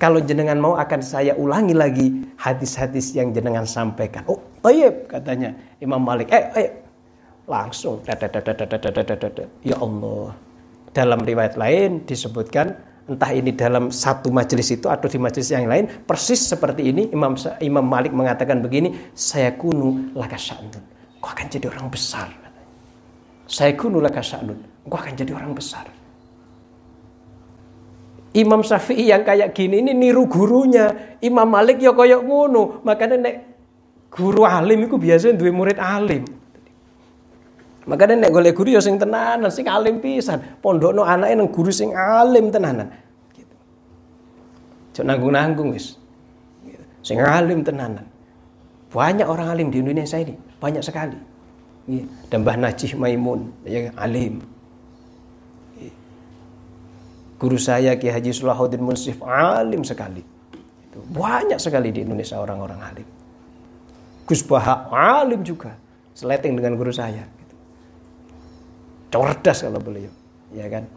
[0.00, 4.26] Kalau jenengan mau akan saya ulangi lagi hadis-hadis yang jenengan sampaikan.
[4.26, 6.26] Oh, tayyib katanya Imam Malik.
[6.32, 6.68] Eh, eh
[7.52, 8.00] langsung.
[9.60, 10.32] Ya Allah.
[10.92, 12.72] Dalam riwayat lain disebutkan
[13.08, 17.36] entah ini dalam satu majelis itu atau di majelis yang lain persis seperti ini Imam
[17.60, 20.80] Imam Malik mengatakan begini saya kunu laka sya'nun.
[21.20, 22.42] Kau akan jadi orang besar
[23.52, 24.88] saya kunu laka sya'nun.
[24.88, 25.84] Kau akan jadi orang besar.
[28.32, 31.16] Imam Syafi'i yang kayak gini ini niru gurunya.
[31.20, 32.80] Imam Malik ya koyok ngono.
[32.80, 33.36] Makanya nek
[34.08, 36.24] guru alim itu biasanya dua murid alim
[37.82, 40.38] Makanya nek golek guru ya sing tenanan, sing alim pisan.
[40.62, 42.94] Pondokno anake nang guru sing alim tenanan.
[43.34, 43.54] Gitu.
[44.94, 45.98] Cok nanggung-nanggung wis.
[46.62, 46.84] Gitu.
[47.02, 48.06] Sing alim tenanan.
[48.92, 51.18] Banyak orang alim di Indonesia ini, banyak sekali.
[51.90, 52.06] Gitu.
[52.30, 54.38] Dan Mbah Najih Maimun, ya alim.
[55.74, 55.98] Gitu.
[57.42, 60.22] Guru saya Ki Haji Sulahuddin Munsif alim sekali.
[60.54, 61.02] Gitu.
[61.18, 63.08] Banyak sekali di Indonesia orang-orang alim.
[64.22, 64.86] Gus Baha
[65.18, 65.74] alim juga.
[66.14, 67.41] Seleting dengan guru saya
[69.12, 70.10] cerdas kalau beliau
[70.56, 70.88] ya kan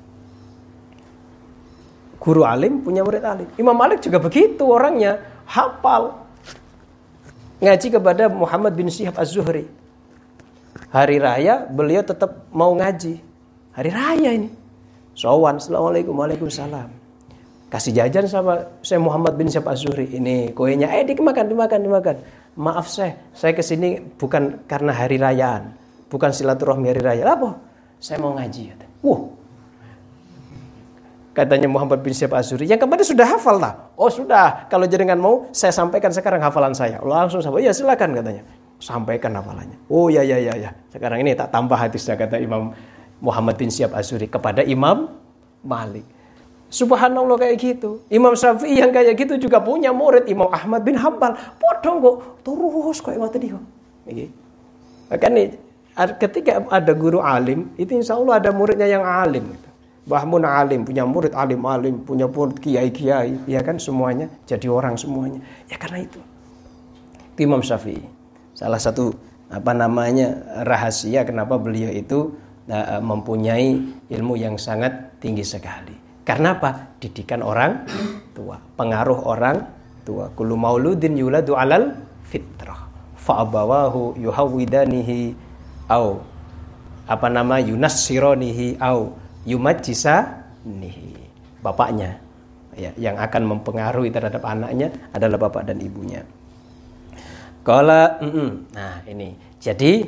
[2.17, 6.15] guru alim punya murid alim Imam Malik juga begitu orangnya hafal
[7.59, 9.67] ngaji kepada Muhammad bin Syihab Az-Zuhri
[10.95, 13.35] hari raya beliau tetap mau ngaji
[13.75, 14.49] hari raya ini.
[15.15, 16.91] Sowan, assalamualaikum, waalaikumsalam.
[17.71, 20.15] Kasih jajan sama saya Muhammad bin Syab Azuri.
[20.15, 22.15] Ini kuenya, eh dimakan, dimakan, dimakan.
[22.55, 25.75] Maaf saya, saya ke sini bukan karena hari rayaan,
[26.07, 27.23] bukan silaturahmi hari raya.
[27.35, 27.55] Apa?
[27.99, 28.75] Saya mau ngaji.
[29.01, 29.21] Wah,
[31.35, 32.65] katanya Muhammad bin Syab Azuri.
[32.65, 33.91] Yang kemarin sudah hafal lah.
[33.99, 37.03] Oh sudah, kalau jenengan mau saya sampaikan sekarang hafalan saya.
[37.03, 38.43] Langsung sampaikan, ya silakan katanya.
[38.79, 39.77] Sampaikan hafalannya.
[39.91, 40.71] Oh ya ya ya ya.
[40.91, 42.71] Sekarang ini tak tambah hadisnya kata Imam
[43.19, 45.11] Muhammad bin Syab Azuri kepada Imam
[45.63, 46.07] Malik.
[46.71, 48.03] Subhanallah kayak gitu.
[48.11, 51.37] Imam Syafi'i yang kayak gitu juga punya murid Imam Ahmad bin Hambal.
[51.55, 53.59] Podong kok terus kok ngoten niku.
[54.09, 54.29] Nggih.
[55.07, 55.55] Makanya
[55.95, 59.47] ketika ada guru alim, itu insya Allah ada muridnya yang alim.
[59.55, 59.69] Gitu.
[60.05, 65.41] Bahmun alim, punya murid alim-alim, punya murid kiai-kiai, ya kan semuanya jadi orang semuanya.
[65.65, 66.21] Ya karena itu.
[67.33, 68.05] itu Imam Syafi'i.
[68.53, 69.17] Salah satu
[69.49, 72.37] apa namanya rahasia kenapa beliau itu
[72.69, 73.81] uh, mempunyai
[74.13, 75.97] ilmu yang sangat tinggi sekali.
[76.21, 76.97] Karena apa?
[77.01, 77.85] Didikan orang
[78.37, 79.57] tua, pengaruh orang
[80.05, 80.29] tua.
[80.33, 82.89] Kullu mauludin yuladu alal fitrah.
[83.17, 85.44] Fa'abawahu yuhawidanihi
[85.89, 86.23] au
[87.05, 89.13] apa nama yunassironihi au
[90.65, 91.25] nihi
[91.61, 92.21] Bapaknya
[92.77, 96.21] ya, yang akan mempengaruhi terhadap anaknya adalah bapak dan ibunya.
[98.21, 98.49] -mm.
[98.77, 99.33] nah ini.
[99.57, 100.05] Jadi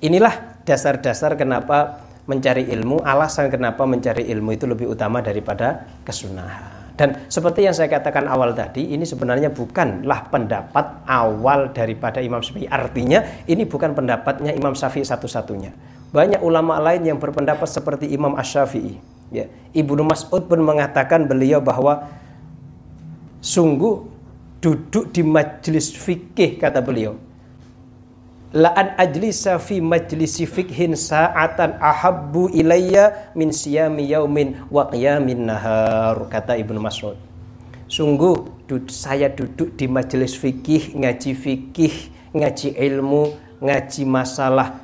[0.00, 6.73] inilah dasar-dasar kenapa mencari ilmu, alasan kenapa mencari ilmu itu lebih utama daripada kesunahan.
[6.94, 12.70] Dan seperti yang saya katakan awal tadi, ini sebenarnya bukanlah pendapat awal daripada Imam Syafi'i.
[12.70, 15.74] Artinya ini bukan pendapatnya Imam Syafi'i satu-satunya.
[16.14, 18.94] Banyak ulama lain yang berpendapat seperti Imam Ash-Syafi'i.
[19.34, 19.50] Ya.
[19.74, 22.06] Ibnu Mas'ud pun mengatakan beliau bahwa
[23.42, 24.06] sungguh
[24.62, 27.18] duduk di majelis fikih kata beliau
[28.54, 36.30] la an ajlisa fi majlisi fikhin sa'atan ahabbu ilayya min siyami yaumin wa qiyamin nahar
[36.30, 37.18] kata Ibnu Mas'ud.
[37.90, 38.54] Sungguh
[38.88, 41.94] saya duduk di majelis fikih ngaji fikih
[42.32, 44.80] ngaji ilmu ngaji masalah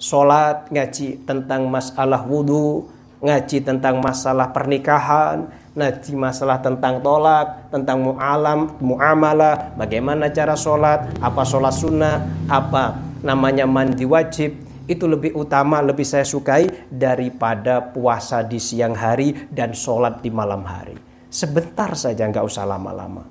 [0.00, 2.90] solat ngaji tentang masalah wudhu
[3.22, 11.42] ngaji tentang masalah pernikahan ngaji masalah tentang tolak, tentang mu'alam, mu'amalah, bagaimana cara sholat, apa
[11.48, 14.52] sholat sunnah, apa namanya mandi wajib,
[14.84, 20.60] itu lebih utama, lebih saya sukai daripada puasa di siang hari dan sholat di malam
[20.60, 20.92] hari.
[21.32, 23.24] Sebentar saja, nggak usah lama-lama.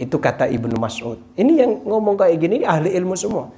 [0.00, 1.20] Itu kata Ibnu Mas'ud.
[1.36, 3.52] Ini yang ngomong kayak gini, ahli ilmu semua.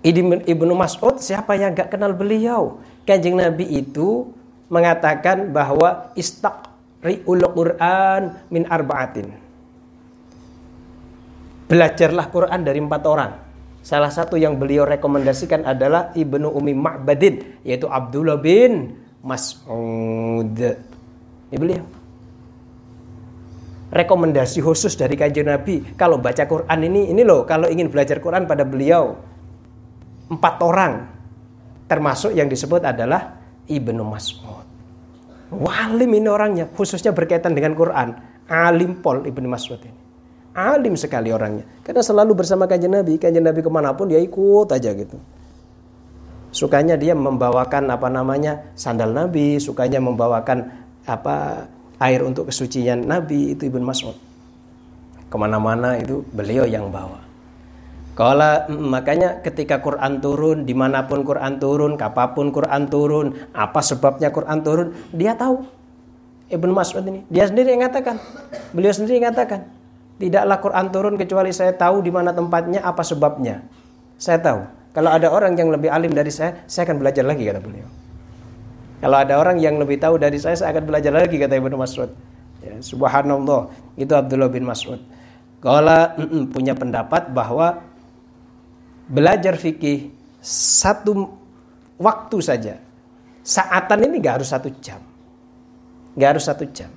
[0.00, 2.80] Ibnu Mas'ud siapa yang nggak kenal beliau?
[3.04, 4.32] Kanjeng Nabi itu
[4.72, 6.71] mengatakan bahwa istak
[7.02, 9.28] ri'ul Quran min arba'atin.
[11.66, 13.32] Belajarlah Quran dari empat orang.
[13.82, 18.94] Salah satu yang beliau rekomendasikan adalah Ibnu Umi Ma'badin yaitu Abdullah bin
[19.26, 20.54] Mas'ud.
[21.50, 21.84] Ini beliau.
[23.92, 28.48] Rekomendasi khusus dari kajian Nabi kalau baca Quran ini ini loh kalau ingin belajar Quran
[28.48, 29.20] pada beliau
[30.32, 31.12] empat orang
[31.90, 33.36] termasuk yang disebut adalah
[33.68, 34.61] Ibnu Mas'ud.
[35.52, 38.16] Walim ini orangnya, khususnya berkaitan dengan Quran.
[38.48, 40.00] Alim pol Ibnu Mas'ud ini.
[40.52, 41.64] Alim sekali orangnya.
[41.84, 43.16] Karena selalu bersama kanjeng Nabi.
[43.16, 45.16] Kanjeng Nabi ke mana pun dia ikut aja gitu.
[46.52, 49.56] Sukanya dia membawakan apa namanya sandal Nabi.
[49.56, 50.68] Sukanya membawakan
[51.08, 53.56] apa air untuk kesucian Nabi.
[53.56, 54.16] Itu Ibnu Mas'ud.
[55.32, 57.31] Ke mana-mana itu beliau yang bawa.
[58.12, 63.80] Kala makanya ketika Quran turun, di mana pun Quran turun, kapan pun Quran turun, apa
[63.80, 65.64] sebabnya Quran turun, dia tahu.
[66.52, 68.20] Ibnu Mas'ud ini, dia sendiri yang mengatakan,
[68.76, 69.72] beliau sendiri yang mengatakan,
[70.20, 73.64] tidaklah Quran turun kecuali saya tahu di mana tempatnya, apa sebabnya.
[74.20, 74.60] Saya tahu.
[74.92, 77.88] Kalau ada orang yang lebih alim dari saya, saya akan belajar lagi kata beliau.
[79.00, 82.12] Kalau ada orang yang lebih tahu dari saya, saya akan belajar lagi kata Ibnu Mas'ud.
[82.60, 85.00] Ya, subhanallah, itu Abdullah bin Mas'ud.
[85.64, 86.12] Kalau
[86.52, 87.80] punya pendapat bahwa
[89.08, 90.10] belajar fikih
[90.42, 91.30] satu
[91.98, 92.74] waktu saja.
[93.42, 95.02] Saatan ini gak harus satu jam.
[96.14, 96.90] Gak harus satu jam.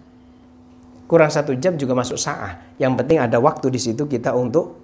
[1.06, 2.78] Kurang satu jam juga masuk sa'ah.
[2.82, 4.82] Yang penting ada waktu di situ kita untuk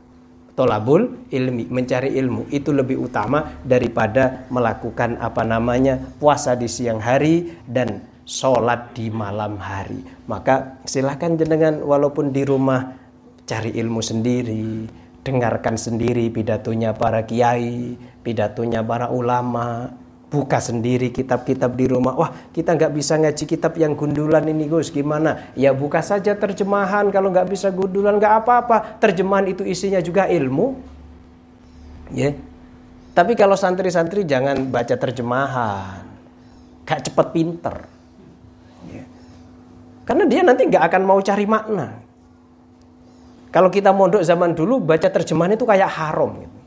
[0.53, 2.49] tolabul ilmi, mencari ilmu.
[2.53, 9.57] Itu lebih utama daripada melakukan apa namanya puasa di siang hari dan sholat di malam
[9.57, 10.05] hari.
[10.29, 12.93] Maka silahkan jenengan walaupun di rumah
[13.49, 14.85] cari ilmu sendiri,
[15.21, 19.93] dengarkan sendiri pidatonya para kiai, pidatonya para ulama,
[20.31, 22.15] buka sendiri kitab-kitab di rumah.
[22.15, 24.89] Wah, kita nggak bisa ngaji kitab yang gundulan ini, Gus.
[24.89, 25.51] Gimana?
[25.53, 27.11] Ya buka saja terjemahan.
[27.11, 28.97] Kalau nggak bisa gundulan nggak apa-apa.
[28.97, 30.79] Terjemahan itu isinya juga ilmu.
[32.15, 32.33] Ya.
[33.11, 36.09] Tapi kalau santri-santri jangan baca terjemahan.
[36.81, 37.75] gak cepet pinter.
[38.91, 39.03] Ya.
[40.03, 42.00] Karena dia nanti nggak akan mau cari makna.
[43.51, 46.39] Kalau kita mondok zaman dulu baca terjemahan itu kayak haram.
[46.39, 46.57] Gitu.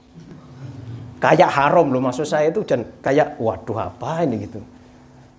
[1.16, 4.60] Kayak haram loh maksud saya itu dan kayak waduh apa ini gitu.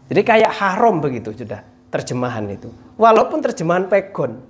[0.09, 1.61] Jadi kayak haram begitu sudah
[1.93, 2.73] terjemahan itu.
[2.97, 4.41] Walaupun terjemahan pegon.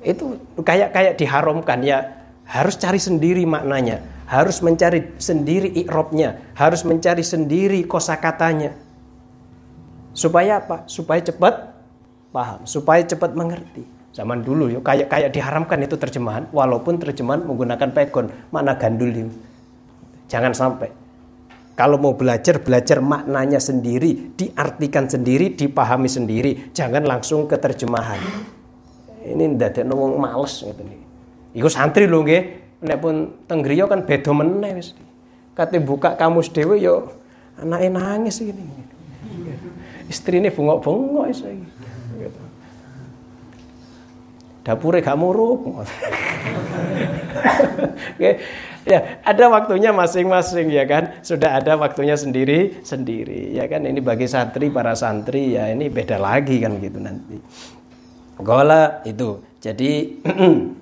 [0.00, 7.22] Itu kayak kayak diharamkan ya harus cari sendiri maknanya, harus mencari sendiri ikrobnya, harus mencari
[7.22, 8.72] sendiri kosakatanya.
[10.16, 10.88] Supaya apa?
[10.88, 11.76] Supaya cepat
[12.32, 14.01] paham, supaya cepat mengerti.
[14.12, 19.32] Zaman dulu yuk kayak kayak diharamkan itu terjemahan walaupun terjemahan menggunakan pegon makna gandul itu.
[20.28, 20.92] Jangan sampai.
[21.72, 28.20] Kalau mau belajar belajar maknanya sendiri, diartikan sendiri, dipahami sendiri, jangan langsung ke terjemahan.
[29.24, 31.00] Ini ndak wong males gitu nih.
[31.56, 32.60] Iku santri lho nggih.
[32.84, 34.92] Nek pun teng kan beda meneh wis.
[35.56, 37.16] Kate buka kamus dhewe yo
[37.56, 38.60] anake nangis ini.
[40.12, 41.81] Istrine bengok-bengok wis iki
[44.62, 45.84] dapurnya gak muruk.
[48.88, 51.22] ya, ada waktunya masing-masing ya kan.
[51.22, 53.86] Sudah ada waktunya sendiri sendiri ya kan.
[53.86, 57.38] Ini bagi santri para santri ya ini beda lagi kan gitu nanti.
[58.42, 59.38] Gola itu.
[59.62, 60.22] Jadi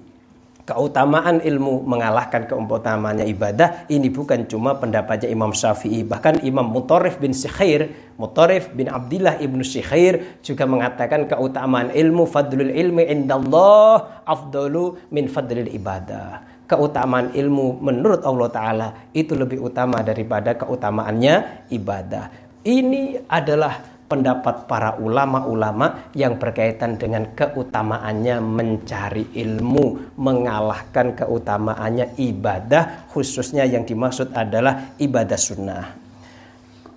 [0.68, 7.32] keutamaan ilmu mengalahkan keutamaan ibadah ini bukan cuma pendapatnya Imam Syafi'i bahkan Imam Mutarif bin
[7.36, 15.24] Sikhair Mutarif bin Abdullah ibnu Sikhair juga mengatakan keutamaan ilmu fadlul ilmi indallah afdalu min
[15.24, 16.44] fadlil ibadah.
[16.68, 22.28] Keutamaan ilmu menurut Allah Ta'ala itu lebih utama daripada keutamaannya ibadah.
[22.61, 33.62] Ini adalah pendapat para ulama-ulama yang berkaitan dengan keutamaannya mencari ilmu, mengalahkan keutamaannya ibadah, khususnya
[33.62, 35.86] yang dimaksud adalah ibadah sunnah.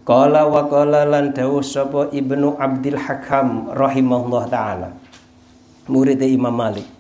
[0.04, 4.90] Qala wa qala lan Ibnu Abdul Hakam rahimahullah taala.
[5.88, 6.93] Murid Imam Malik.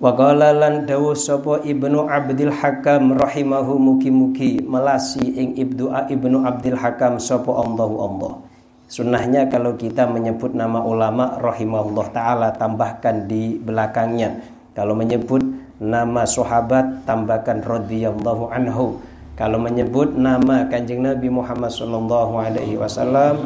[0.00, 6.80] Wa qala lan dawuh sapa Ibnu Abdul Hakam rahimahu mugi-mugi melasi ing Ibnu Ibnu Abdul
[6.80, 8.32] Hakam sapa Allahu Allah.
[8.88, 14.40] Sunnahnya kalau kita menyebut nama ulama rahimahullah taala tambahkan di belakangnya.
[14.72, 15.44] Kalau menyebut
[15.76, 19.04] nama sahabat tambahkan radhiyallahu anhu.
[19.36, 23.36] Kalau menyebut nama Kanjeng Nabi Muhammad sallallahu alaihi wasallam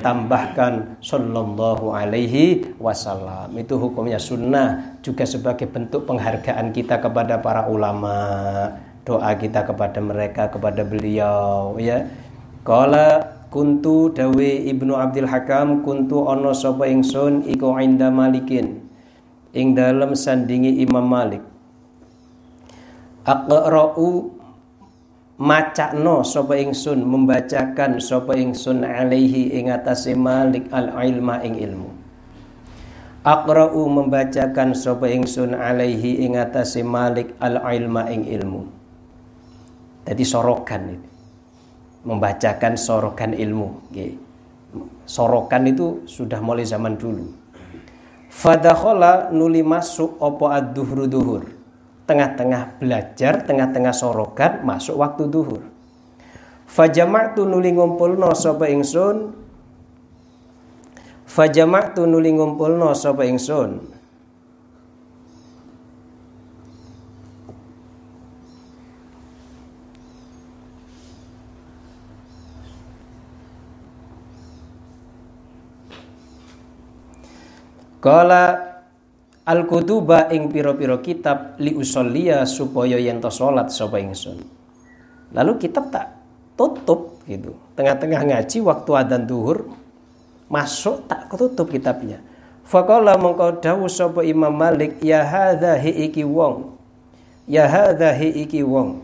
[0.00, 3.52] tambahkan sallallahu alaihi wasallam.
[3.54, 8.16] Itu hukumnya sunnah juga sebagai bentuk penghargaan kita kepada para ulama.
[9.04, 12.04] Doa kita kepada mereka kepada beliau ya.
[12.64, 18.80] Qala kuntu dawe Ibnu Abdul Hakam kuntu ono sapa ingsun iku inda Malikin
[19.52, 21.42] ing dalam sandingi Imam Malik.
[23.26, 24.39] Aqra'u
[25.40, 31.90] macakno sapa ingsun membacakan sapa ingsun alaihi ing atase Malik al ilma ing ilmu.
[33.24, 38.68] Aqra'u membacakan sapa ingsun alaihi ing atase Malik al ilma ing ilmu.
[40.04, 41.08] Jadi sorokan itu.
[42.04, 43.68] Membacakan sorokan ilmu.
[45.08, 47.32] Sorokan itu sudah mulai zaman dulu.
[48.28, 51.59] Fadakhola nuli masuk opo ad-duhru duhur
[52.10, 55.62] tengah-tengah belajar, tengah-tengah sorokat, masuk waktu duhur.
[56.70, 59.34] Fajama'tu nuli ngumpulno sapa ingsun
[61.26, 63.90] Fajama'tu nuli ngumpulno sapa ingsun
[77.98, 78.69] Kala
[79.50, 84.38] al kutuba ing piro-piro kitab li usollia supaya yen to salat sapa ingsun.
[85.34, 86.14] Lalu kitab tak
[86.54, 87.58] tutup gitu.
[87.74, 89.66] Tengah-tengah ngaji waktu adzan duhur
[90.46, 92.22] masuk tak ketutup kitabnya.
[92.62, 96.78] Faqala mongko dawuh sapa Imam Malik ya hadza hi iki wong.
[97.50, 99.02] Ya hadza hi iki wong.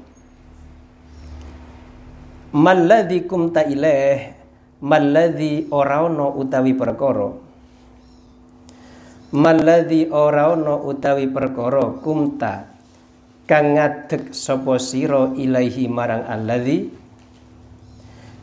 [2.54, 4.30] Malladzi kumta ilaih
[4.78, 7.45] malladzi ora utawi perkara
[9.34, 12.76] maladhi ora ana utawi perkara kumta.
[13.46, 16.90] Kang ngadeg sapa sira ilaihi marang alladzi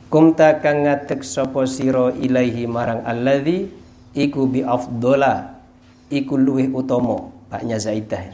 [0.07, 3.67] kumta kang ngadeg sapa sira ilaihi marang alladzi
[4.15, 5.59] iku bi afdola
[6.07, 7.19] iku luwih utama
[7.51, 8.31] baknya zaidah.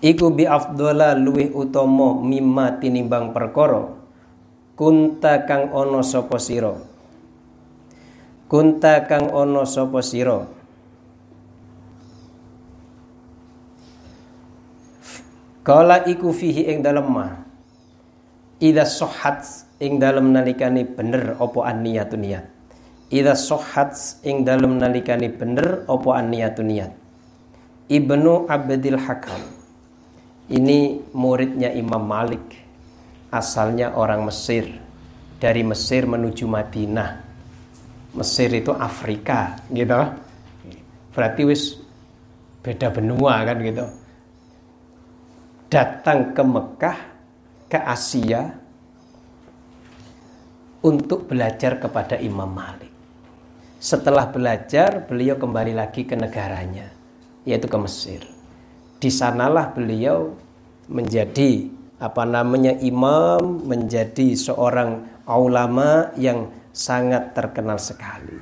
[0.00, 3.92] Iku bi afdola luwih utama mimma tinimbang perkara.
[4.72, 6.72] Kunta kang ana sapa sira?
[8.48, 10.57] Kunta kang ana sapa sira
[15.68, 17.28] Kala iku fihi ing dalem ma.
[18.56, 19.44] Ida sohat
[19.84, 22.48] ing dalam nalikani bener opo an niyatu niat.
[23.12, 23.92] Ida sohat
[24.24, 26.88] ing dalam nalikani bener opo an niyatu niat.
[27.84, 29.44] Ibnu Abdil Hakam.
[30.48, 32.48] Ini muridnya Imam Malik.
[33.28, 34.72] Asalnya orang Mesir.
[35.36, 37.28] Dari Mesir menuju Madinah.
[38.16, 40.00] Mesir itu Afrika, gitu.
[41.12, 41.76] Berarti wis
[42.64, 43.84] beda benua kan gitu.
[45.68, 46.98] Datang ke Mekah
[47.68, 48.56] ke Asia
[50.80, 52.88] untuk belajar kepada Imam Malik.
[53.76, 56.88] Setelah belajar, beliau kembali lagi ke negaranya,
[57.44, 58.24] yaitu ke Mesir.
[58.96, 60.32] Di sanalah beliau
[60.88, 61.68] menjadi
[62.00, 68.40] apa namanya imam, menjadi seorang ulama yang sangat terkenal sekali.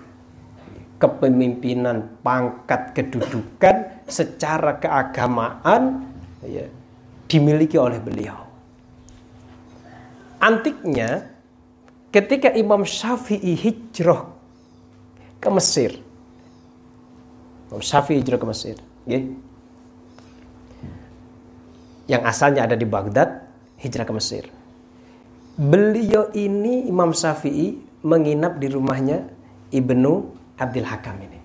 [1.02, 6.06] Kepemimpinan, pangkat, kedudukan secara keagamaan
[6.46, 6.70] ya,
[7.26, 8.46] dimiliki oleh beliau
[10.40, 11.26] antiknya
[12.12, 14.30] ketika Imam Syafi'i hijrah
[15.42, 15.98] ke Mesir.
[17.68, 18.76] Imam Syafi'i hijrah ke Mesir.
[19.08, 19.20] Ya.
[22.06, 23.42] Yang asalnya ada di Baghdad,
[23.82, 24.44] hijrah ke Mesir.
[25.56, 29.26] Beliau ini Imam Syafi'i menginap di rumahnya
[29.74, 30.12] Ibnu
[30.62, 31.40] Abdul Hakam ini.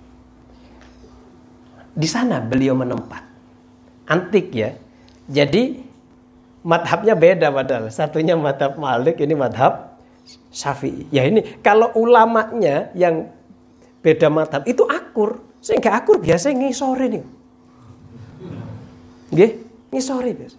[1.92, 3.24] Di sana beliau menempat.
[4.08, 4.72] Antik ya.
[5.32, 5.80] Jadi
[6.62, 7.88] madhabnya beda padahal.
[7.88, 9.96] Satunya madhab Malik, ini madhab
[10.52, 11.08] Syafi'i.
[11.10, 13.32] Ya ini kalau ulamanya yang
[14.04, 15.40] beda madhab itu akur.
[15.64, 17.24] Sehingga akur biasa ngisore nih.
[19.32, 19.52] Nggih,
[19.96, 20.58] ngisore biasa.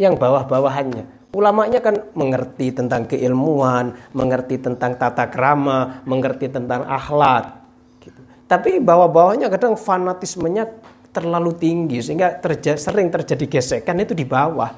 [0.00, 1.04] Yang bawah-bawahannya.
[1.32, 7.56] Ulamanya kan mengerti tentang keilmuan, mengerti tentang tata krama, mengerti tentang akhlak.
[8.04, 8.20] Gitu.
[8.44, 10.68] Tapi bawah-bawahnya kadang fanatismenya
[11.12, 14.72] terlalu tinggi sehingga terjadi, sering terjadi gesekan itu di bawah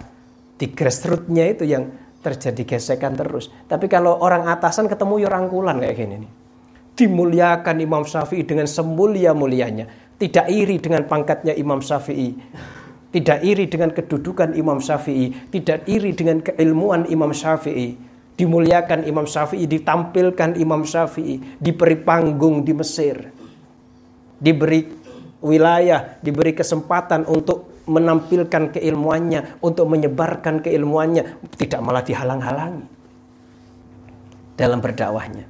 [0.54, 1.90] di grassrootsnya itu yang
[2.22, 3.52] terjadi gesekan terus.
[3.68, 6.32] Tapi kalau orang atasan ketemu ya rangkulan kayak gini nih.
[6.94, 10.14] Dimuliakan Imam Syafi'i dengan semulia-mulianya.
[10.14, 12.38] Tidak iri dengan pangkatnya Imam Syafi'i.
[13.10, 15.50] Tidak iri dengan kedudukan Imam Syafi'i.
[15.50, 17.98] Tidak iri dengan keilmuan Imam Syafi'i.
[18.34, 21.58] Dimuliakan Imam Syafi'i, ditampilkan Imam Syafi'i.
[21.58, 23.26] Diberi panggung di Mesir.
[24.38, 25.03] Diberi
[25.44, 32.88] wilayah, diberi kesempatan untuk menampilkan keilmuannya, untuk menyebarkan keilmuannya, tidak malah dihalang-halangi
[34.56, 35.44] dalam berdakwahnya.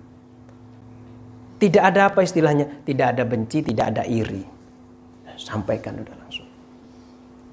[1.63, 4.43] Tidak ada apa istilahnya, tidak ada benci, tidak ada iri.
[5.39, 6.49] Sampaikan udah langsung.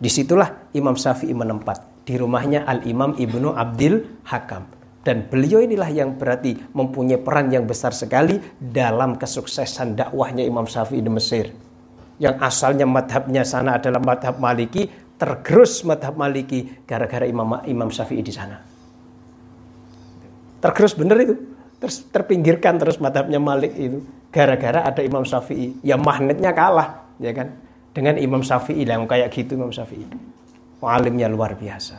[0.01, 4.65] Di situlah Imam Syafi'i menempat di rumahnya Al Imam Ibnu Abdul Hakam.
[5.01, 11.01] Dan beliau inilah yang berarti mempunyai peran yang besar sekali dalam kesuksesan dakwahnya Imam Syafi'i
[11.01, 11.49] di Mesir
[12.21, 14.85] yang asalnya madhabnya sana adalah madhab maliki
[15.17, 18.61] tergerus madhab maliki gara-gara Imam Imam Syafi'i di sana.
[20.61, 21.35] Tergerus bener itu.
[21.81, 24.05] Terus terpinggirkan terus madhabnya Malik itu.
[24.29, 25.81] Gara-gara ada Imam Syafi'i.
[25.81, 27.57] Ya magnetnya kalah ya kan?
[27.91, 30.05] Dengan Imam Syafi'i yang kayak gitu Imam Syafi'i.
[30.81, 31.97] Alimnya luar biasa.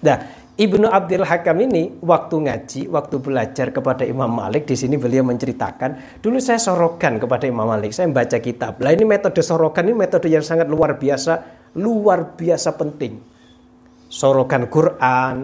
[0.00, 0.16] Nah
[0.60, 6.20] Ibnu Abdul Hakam ini waktu ngaji, waktu belajar kepada Imam Malik di sini beliau menceritakan,
[6.20, 8.76] dulu saya sorokan kepada Imam Malik, saya membaca kitab.
[8.84, 11.32] Lah ini metode sorokan ini metode yang sangat luar biasa,
[11.80, 13.24] luar biasa penting.
[14.12, 15.36] Sorokan Quran,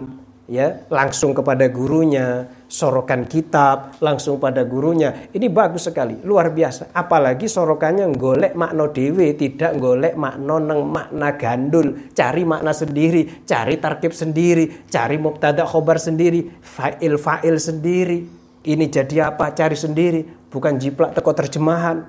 [0.47, 5.27] ya langsung kepada gurunya sorokan kitab langsung pada gurunya.
[5.31, 6.91] Ini bagus sekali luar biasa.
[6.95, 12.11] Apalagi sorokannya golek makna dewe tidak golek makna neng makna gandul.
[12.15, 18.19] Cari makna sendiri cari tarkib sendiri cari mubtada khobar sendiri fa'il fa'il sendiri.
[18.67, 19.55] Ini jadi apa?
[19.55, 22.03] Cari sendiri bukan jiplak teko terjemahan.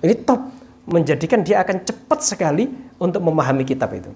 [0.00, 0.40] Ini top
[0.88, 2.68] menjadikan dia akan cepat sekali
[3.00, 4.12] untuk memahami kitab itu.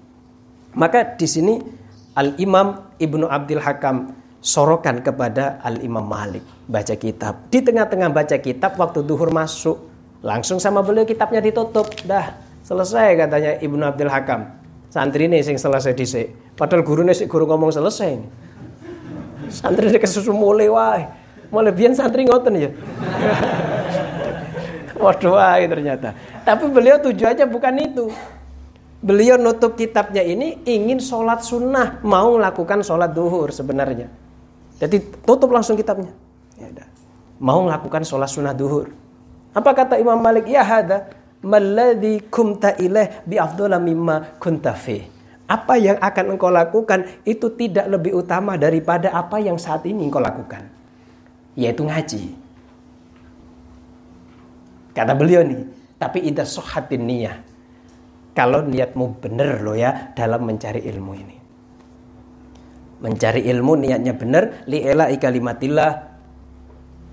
[0.74, 1.83] Maka di sini
[2.14, 7.50] Al-Imam Ibnu Abdul Hakam sorokan kepada Al-Imam Malik baca kitab.
[7.50, 9.90] Di tengah-tengah baca kitab waktu duhur masuk,
[10.22, 11.90] langsung sama beliau kitabnya ditutup.
[12.06, 14.46] Dah, selesai katanya Ibnu Abdul Hakam.
[14.94, 16.54] Santri ini sing selesai dhisik.
[16.54, 18.14] Padahal gurunya sih guru ngomong selesai.
[19.50, 21.02] Santri ini kesusu mulai wae.
[21.50, 22.70] Mulai biar santri ngoten ya.
[25.02, 25.34] Waduh
[25.66, 26.14] ternyata.
[26.46, 28.06] Tapi beliau tujuannya bukan itu
[29.04, 34.08] beliau nutup kitabnya ini ingin sholat sunnah, mau melakukan sholat duhur sebenarnya.
[34.80, 36.10] Jadi tutup langsung kitabnya.
[36.56, 36.88] Ya.
[37.36, 38.88] Mau melakukan sholat sunnah duhur.
[39.52, 40.48] Apa kata Imam Malik?
[40.48, 41.12] Ya hada
[41.44, 43.36] maladhi kumta ilaih bi
[43.78, 44.72] mimma kunta
[45.44, 50.24] Apa yang akan engkau lakukan itu tidak lebih utama daripada apa yang saat ini engkau
[50.24, 50.64] lakukan.
[51.54, 52.32] Yaitu ngaji.
[54.96, 55.68] Kata beliau nih,
[56.00, 57.53] tapi indah sohatin niyah
[58.34, 61.36] kalau niatmu benar loh ya dalam mencari ilmu ini.
[63.00, 65.92] Mencari ilmu niatnya benar li'ela ikalimatillah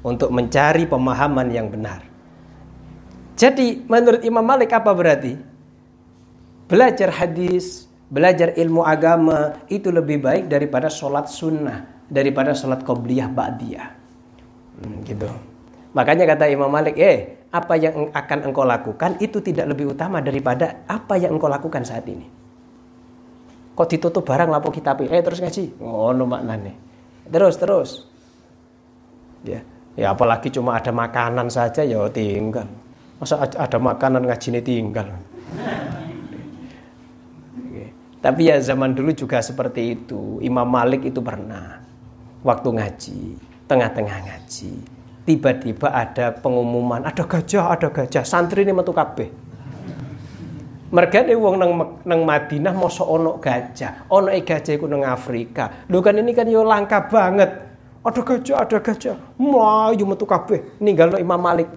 [0.01, 2.01] untuk mencari pemahaman yang benar.
[3.37, 5.37] Jadi menurut Imam Malik apa berarti?
[6.65, 13.89] Belajar hadis, belajar ilmu agama itu lebih baik daripada sholat sunnah, daripada sholat qobliyah ba'diyah.
[14.81, 15.27] Hmm, gitu.
[15.91, 20.87] Makanya kata Imam Malik, eh apa yang akan engkau lakukan itu tidak lebih utama daripada
[20.87, 22.23] apa yang engkau lakukan saat ini.
[23.75, 25.79] Kok ditutup barang lapo kita eh terus ngaji.
[25.79, 26.73] Ngono maknane.
[27.27, 27.89] Terus terus.
[29.43, 29.59] Ya.
[29.99, 32.67] Ya apalagi cuma ada makanan saja ya tinggal.
[33.19, 35.11] Masa ada makanan ngaji tinggal.
[38.21, 40.37] Tapi ya zaman dulu juga seperti itu.
[40.45, 41.81] Imam Malik itu pernah
[42.45, 43.21] waktu ngaji,
[43.65, 44.73] tengah-tengah ngaji,
[45.25, 48.25] tiba-tiba ada pengumuman, ada gajah, ada gajah.
[48.25, 49.29] Santri ini metu kabeh.
[50.91, 51.71] Mereka nih wong nang
[52.03, 54.11] nang Madinah mosok ono gajah.
[54.11, 55.87] Ono e gajah iku nang Afrika.
[55.87, 57.47] Lho kan ini kan yo langka banget.
[58.03, 59.15] Ada gajah, ada gajah.
[59.39, 61.71] Melayu metu kabeh ninggal Imam Malik.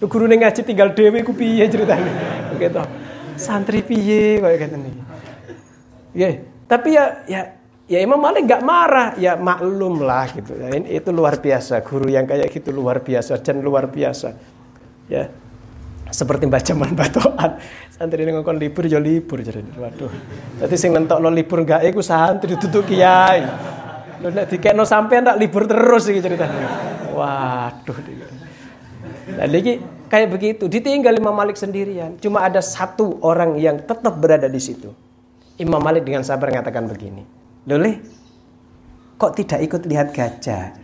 [0.00, 2.08] Lho gurune ngaji tinggal dhewe iku piye ceritane?
[2.62, 2.80] Gitu.
[3.36, 4.90] Santri piye koyo ngene.
[6.14, 6.30] Ya,
[6.70, 7.53] tapi ya ya
[7.84, 10.56] Ya Imam Malik nggak marah, ya maklum lah gitu.
[10.56, 14.32] Ya, ini, itu luar biasa, guru yang kayak gitu luar biasa dan luar biasa.
[15.04, 15.28] Ya,
[16.08, 17.60] seperti baca man batoan.
[17.92, 19.60] Santri ini ngomong libur ya libur jadi.
[19.60, 20.08] Waduh.
[20.64, 23.44] Jadi sing nentok lo libur nggak iku santri ditutup kiai.
[24.24, 26.68] Lo nek dikekno sampean tak libur terus iki ceritanya.
[27.12, 27.96] Waduh.
[29.24, 32.16] Nah, lagi kayak begitu, ditinggal Imam Malik sendirian.
[32.16, 34.88] Cuma ada satu orang yang tetap berada di situ.
[35.60, 37.33] Imam Malik dengan sabar mengatakan begini.
[37.64, 37.96] Loleh,
[39.16, 40.76] kok tidak ikut lihat gajah?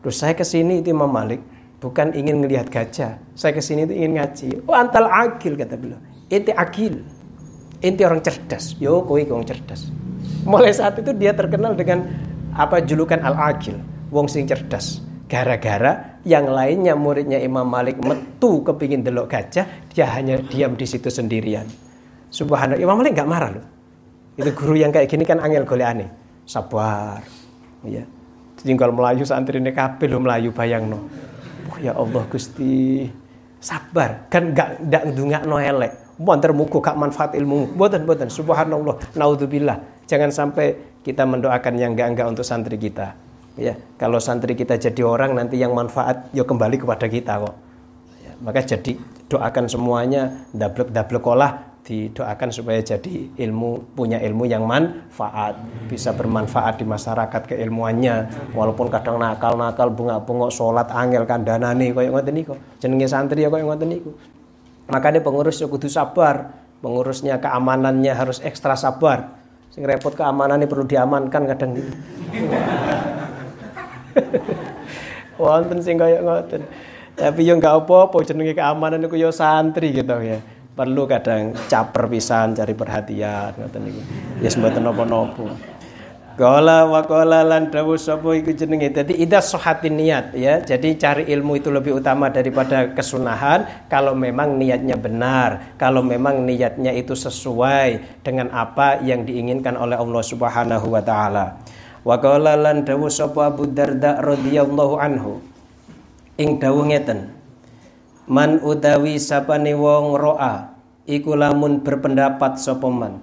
[0.00, 1.40] Terus saya ke sini itu Imam Malik
[1.84, 3.20] bukan ingin melihat gajah.
[3.36, 4.64] Saya ke sini itu ingin ngaji.
[4.64, 6.00] Oh antal akil kata beliau.
[6.32, 7.04] Inti akil.
[7.84, 8.76] Inti orang cerdas.
[8.80, 9.92] Yo kowe orang cerdas.
[10.48, 12.08] Mulai saat itu dia terkenal dengan
[12.56, 13.76] apa julukan al-akil,
[14.08, 15.04] wong sing cerdas.
[15.28, 21.08] Gara-gara yang lainnya muridnya Imam Malik metu kepingin delok gajah, dia hanya diam di situ
[21.08, 21.64] sendirian.
[22.28, 23.64] Subhanallah, Imam Malik nggak marah loh.
[24.34, 26.10] Itu guru yang kayak gini kan angel aneh.
[26.44, 27.22] Sabar.
[27.86, 28.04] Ya.
[28.64, 31.04] Tinggal melayu santri ini kabeh lo melayu bayangno.
[31.68, 33.06] Oh, ya Allah Gusti.
[33.60, 34.26] Sabar.
[34.32, 36.16] Kan gak ndak ndungakno elek.
[36.16, 37.76] Mboten mugo gak manfaat ilmu.
[37.76, 38.32] Mboten.
[38.32, 38.96] Subhanallah.
[39.14, 40.08] Naudzubillah.
[40.08, 43.12] Jangan sampai kita mendoakan yang enggak-enggak untuk santri kita.
[43.54, 47.54] Ya, kalau santri kita jadi orang nanti yang manfaat ya kembali kepada kita kok.
[48.24, 48.98] Ya, maka jadi
[49.30, 56.80] doakan semuanya dablek dablek olah didoakan supaya jadi ilmu punya ilmu yang manfaat bisa bermanfaat
[56.80, 58.16] di masyarakat keilmuannya.
[58.56, 62.56] Walaupun kadang nakal-nakal bunga-bunga sholat angel kandhanane kaya ngoten niku.
[62.80, 64.16] Jenenge santri ya kaya ngoten niku.
[64.88, 66.56] Makanya pengurus ya kudu sabar.
[66.80, 69.36] Pengurusnya keamanannya harus ekstra sabar.
[69.68, 71.92] Sing repot keamanannya perlu diamankan kadang gitu
[75.42, 76.62] wonten sing kaya ngoten.
[77.14, 80.38] Tapi yo enggak apa-apa jenenge keamanan niku yo santri gitu ya
[80.74, 84.02] perlu kadang caper pisan cari perhatian ngoten niku.
[84.42, 85.54] Yes mboten napa-napa.
[86.34, 88.90] Kala wa kala lan dawuh sapa iku jenenge.
[88.90, 90.58] Dadi idza sahatin niat ya.
[90.58, 96.90] Jadi cari ilmu itu lebih utama daripada kesunahan kalau memang niatnya benar, kalau memang niatnya
[96.90, 101.62] itu sesuai dengan apa yang diinginkan oleh Allah Subhanahu wa taala.
[102.02, 105.38] Wa kala lan dawuh sapa Abu Darda radhiyallahu anhu.
[106.34, 107.30] Ing dawuh ngeten
[108.28, 113.20] man utawi sapane wong roa iku lamun berpendapat sapa man.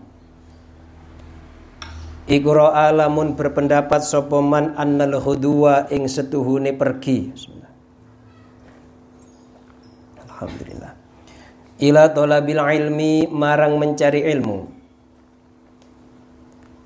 [2.30, 7.34] Iku roa lamun berpendapat sapa man annal huduwa ing setuhune pergi.
[10.22, 10.93] Alhamdulillah.
[11.82, 14.70] Ila talabil ilmi marang mencari ilmu.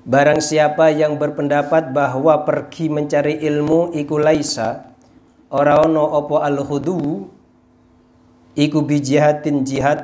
[0.06, 4.94] Barang siapa yang berpendapat bahwa pergi mencari ilmu iku laisa
[5.50, 7.35] ora ono opo al hudu
[8.56, 10.00] iku bi jihadin jihad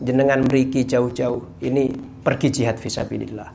[0.00, 3.50] jenengan meriki jauh-jauh ini pergi jihad visabilillah.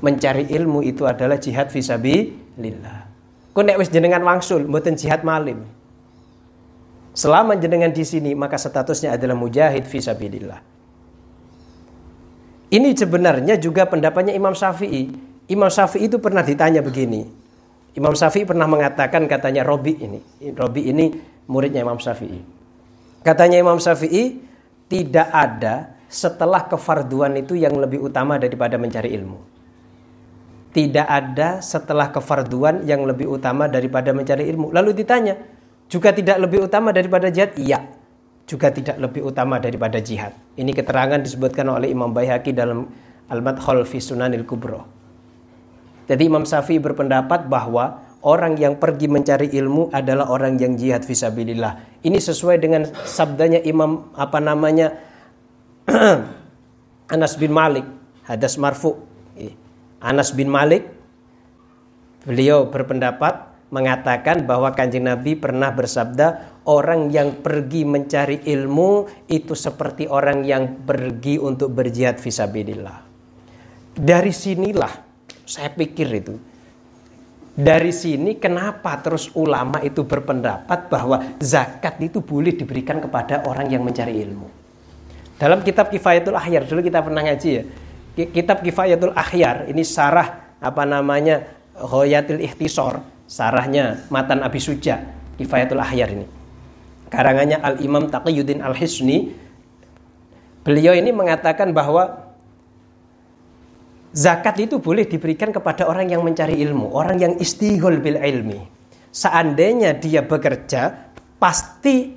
[0.00, 2.98] Mencari ilmu itu adalah jihad visabilillah.
[3.54, 5.62] Kau nek wis jenengan wangsul mboten jihad malim.
[7.14, 10.60] Selama jenengan di sini maka statusnya adalah mujahid visabilillah.
[12.74, 15.14] Ini sebenarnya juga pendapatnya Imam Syafi'i.
[15.46, 17.22] Imam Syafi'i itu pernah ditanya begini.
[17.94, 20.18] Imam Syafi'i pernah mengatakan katanya Robi ini.
[20.50, 21.14] Robi ini
[21.46, 22.42] muridnya Imam Syafi'i.
[23.22, 24.42] Katanya Imam Syafi'i
[24.88, 29.54] tidak ada setelah kefarduan itu yang lebih utama daripada mencari ilmu
[30.74, 34.74] tidak ada setelah kefarduan yang lebih utama daripada mencari ilmu.
[34.74, 35.38] Lalu ditanya,
[35.86, 37.54] juga tidak lebih utama daripada jihad?
[37.54, 37.86] Iya,
[38.42, 40.34] juga tidak lebih utama daripada jihad.
[40.58, 42.90] Ini keterangan disebutkan oleh Imam Baihaqi dalam
[43.30, 44.82] Al-Madkhal fi Sunanil Kubro.
[46.10, 52.00] Jadi Imam Syafi'i berpendapat bahwa orang yang pergi mencari ilmu adalah orang yang jihad fisabilillah.
[52.04, 54.96] Ini sesuai dengan sabdanya Imam apa namanya
[57.14, 57.84] Anas bin Malik,
[58.24, 59.14] hadas marfu
[60.04, 60.84] Anas bin Malik
[62.28, 70.04] beliau berpendapat mengatakan bahwa kanjeng Nabi pernah bersabda orang yang pergi mencari ilmu itu seperti
[70.04, 73.00] orang yang pergi untuk berjihad visabilillah.
[73.96, 74.92] Dari sinilah
[75.48, 76.53] saya pikir itu.
[77.54, 83.86] Dari sini kenapa terus ulama itu berpendapat bahwa zakat itu boleh diberikan kepada orang yang
[83.86, 84.50] mencari ilmu.
[85.38, 87.62] Dalam kitab Kifayatul Ahyar dulu kita pernah ngaji ya.
[88.14, 91.46] Kitab Kifayatul Akhyar ini sarah apa namanya
[91.78, 95.06] Hoyatil Ikhtisor sarahnya Matan Abi Suja
[95.38, 96.26] Kifayatul Akhyar ini.
[97.06, 99.30] Karangannya Al Imam Taqiyuddin Al Hisni
[100.66, 102.23] beliau ini mengatakan bahwa
[104.14, 108.62] zakat itu boleh diberikan kepada orang yang mencari ilmu orang yang istihol bil ilmi
[109.10, 111.10] seandainya dia bekerja
[111.42, 112.14] pasti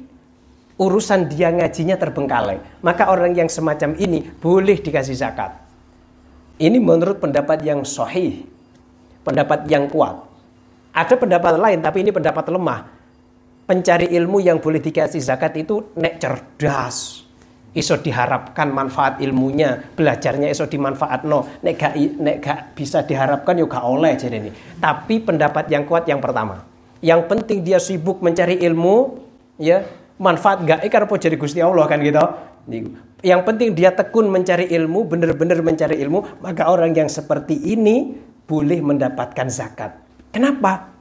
[0.77, 5.67] urusan dia ngajinya terbengkalai maka orang yang semacam ini boleh dikasih zakat
[6.57, 8.41] ini menurut pendapat yang sahih,
[9.21, 10.25] pendapat yang kuat.
[10.89, 12.89] Ada pendapat lain, tapi ini pendapat lemah.
[13.69, 17.26] Pencari ilmu yang boleh dikasih zakat itu nek cerdas,
[17.77, 21.45] iso diharapkan manfaat ilmunya, belajarnya iso dimanfaat no.
[21.61, 24.51] Nek gak, nek gak bisa diharapkan yuk gak oleh jadi ini.
[24.81, 26.65] Tapi pendapat yang kuat yang pertama.
[27.05, 29.21] Yang penting dia sibuk mencari ilmu,
[29.61, 29.85] ya
[30.17, 32.25] manfaat gak ikan jadi gusti Allah kan gitu.
[33.21, 38.17] Yang penting dia tekun mencari ilmu, benar-benar mencari ilmu, maka orang yang seperti ini
[38.49, 39.93] boleh mendapatkan zakat.
[40.33, 40.96] Kenapa?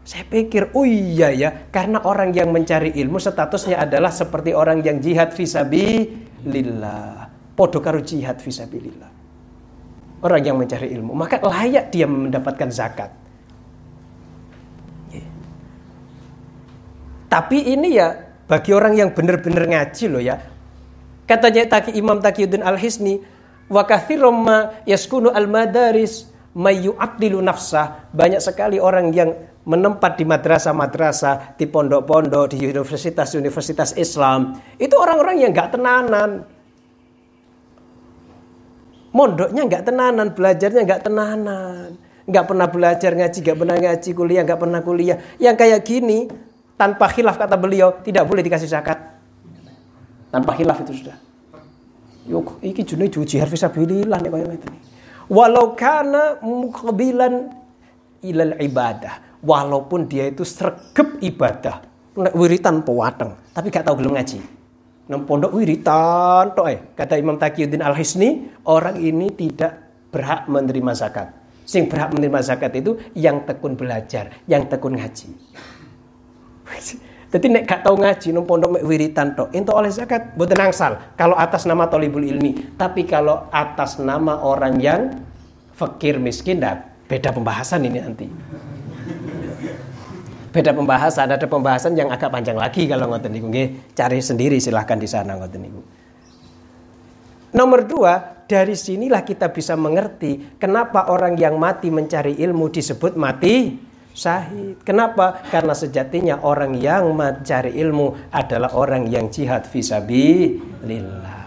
[0.00, 4.98] Saya pikir, oh iya ya, karena orang yang mencari ilmu statusnya adalah seperti orang yang
[4.98, 7.30] jihad visabilillah.
[7.54, 9.12] Podo karo jihad visabilillah.
[10.24, 13.12] Orang yang mencari ilmu, maka layak dia mendapatkan zakat.
[17.30, 18.10] Tapi ini ya
[18.50, 20.34] bagi orang yang benar-benar ngaji loh ya,
[21.30, 23.22] Katanya Taki Imam Taqiyuddin Al-Hisni,
[23.70, 26.26] wa kathirum ma yaskunu al-madaris
[26.58, 28.10] mayyu'abdilu nafsah.
[28.10, 29.30] Banyak sekali orang yang
[29.64, 34.56] menempat di madrasah-madrasah, di pondok-pondok, di universitas-universitas Islam.
[34.80, 36.48] Itu orang-orang yang gak tenanan.
[39.10, 41.98] Mondoknya gak tenanan, belajarnya gak tenanan.
[42.30, 45.18] Gak pernah belajar ngaji, gak pernah ngaji kuliah, gak pernah kuliah.
[45.36, 46.18] Yang kayak gini,
[46.78, 48.96] tanpa khilaf kata beliau, tidak boleh dikasih zakat.
[50.30, 51.18] Tanpa khilaf itu sudah.
[52.30, 54.68] Yuk, iki june jihad fisabilillah nek koyo ngene.
[55.26, 57.50] Walau kana muqbilan
[58.22, 61.84] ilal ibadah, walaupun dia itu sregep ibadah,
[62.16, 64.38] nek wiritan pewateng, tapi gak tahu belum ngaji.
[65.10, 66.78] Nang pondok wiritan tok eh.
[66.94, 71.34] Kata Imam Taqiyuddin Al-Hisni, orang ini tidak berhak menerima zakat.
[71.66, 75.34] Sing berhak menerima zakat itu yang tekun belajar, yang tekun ngaji.
[77.30, 80.98] Jadi nek gak tau ngaji nang pondok wiritan tok, ento oleh zakat mboten angsal.
[81.14, 85.14] Kalau atas nama tolibul ilmi, tapi kalau atas nama orang yang
[85.74, 88.26] fakir miskin dah beda pembahasan ini nanti.
[90.50, 94.98] Beda pembahasan, ada pembahasan yang agak panjang lagi kalau ngoten niku nggih, cari sendiri silahkan
[94.98, 95.82] di sana ngoten niku.
[97.54, 103.78] Nomor dua, dari sinilah kita bisa mengerti kenapa orang yang mati mencari ilmu disebut mati
[104.10, 104.82] syahid.
[104.82, 105.38] Kenapa?
[105.54, 111.38] Karena sejatinya orang yang mencari ilmu adalah orang yang jihad fisabilillah.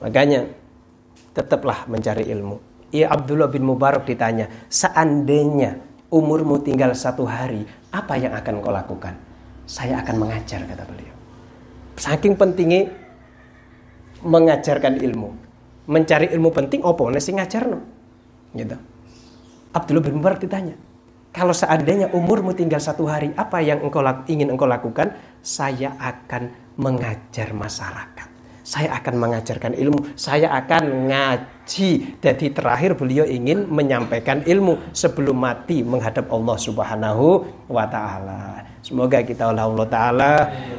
[0.00, 0.48] Makanya
[1.36, 2.56] tetaplah mencari ilmu.
[2.90, 5.78] Ya Abdullah bin Mubarak ditanya, seandainya
[6.10, 9.14] umurmu tinggal satu hari, apa yang akan kau lakukan?
[9.66, 11.14] Saya akan mengajar, kata beliau.
[11.98, 12.90] Saking pentingnya
[14.26, 15.30] mengajarkan ilmu.
[15.90, 17.78] Mencari ilmu penting, apa nasi ngajar no?
[18.54, 18.78] Gitu.
[19.70, 20.74] Abdullah bin Mubarak ditanya,
[21.30, 25.14] kalau seandainya umurmu tinggal satu hari, apa yang engkau ingin engkau lakukan?
[25.42, 28.28] Saya akan mengajar masyarakat.
[28.70, 31.10] saya akan mengajarkan ilmu, saya akan
[31.70, 32.18] ngaji.
[32.18, 38.66] Jadi terakhir beliau ingin menyampaikan ilmu sebelum mati menghadap Allah Subhanahu wa taala.
[38.82, 40.32] Semoga kita oleh Allah taala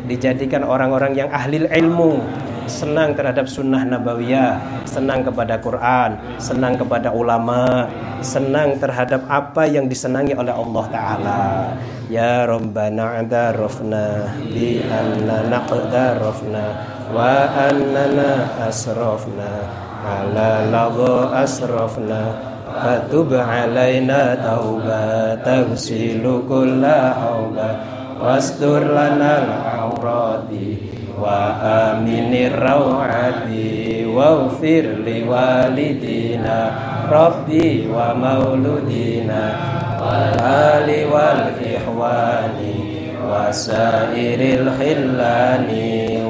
[0.03, 2.19] dijadikan orang-orang yang ahli ilmu,
[2.67, 7.87] senang terhadap sunnah nabawiyah, senang kepada Quran, senang kepada ulama,
[8.19, 11.43] senang terhadap apa yang disenangi oleh Allah taala.
[12.11, 16.63] Ya Rabbana adarafna bi anna naqdarafna
[17.15, 22.22] wa annana asrafna ala ladha asrafna
[22.66, 27.68] fatub alaina tauba tagsilu kulla hauba
[28.20, 30.78] wastur lana al-awrati
[31.16, 31.56] wa
[31.92, 36.56] aminir rawati waghfir liwalidina
[37.08, 39.74] rabbi wa mauludina
[40.06, 42.58] والآل والإخوان
[43.26, 45.70] وسائر الخلان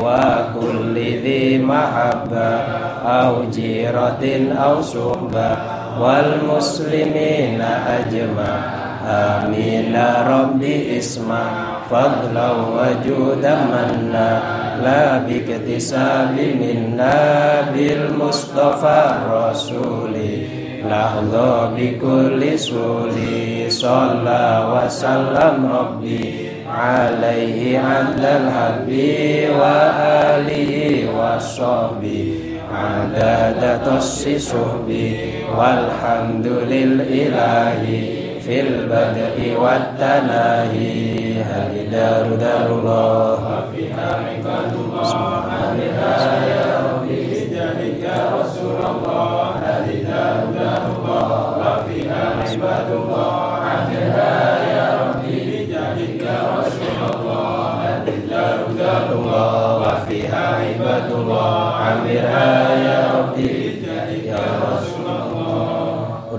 [0.04, 2.50] وكل ذي محبة
[3.06, 5.56] أو جيرة أو صحبة
[6.00, 8.56] والمسلمين أجمع
[9.06, 9.96] آمين
[10.28, 11.44] ربي اسمع
[11.90, 14.40] فضلا وجودا منا
[14.84, 17.14] لا باكتساب منا
[17.74, 20.16] بالمصطفى الرسول
[20.90, 26.34] لحظة بكل سولي صلى وسلم ربي
[26.78, 30.72] عليه عبد الحبي وآله
[31.18, 35.16] وصحبه عدد تص صحبي
[35.58, 37.82] والحمد لله
[38.40, 45.10] في البدء والتناهي هل دار دار الله وفيها عباد الله
[45.58, 45.80] هل
[46.48, 48.04] يا ربي بجاهك
[48.40, 51.28] رسول الله هل دار دار الله
[51.58, 53.49] وفيها عباد الله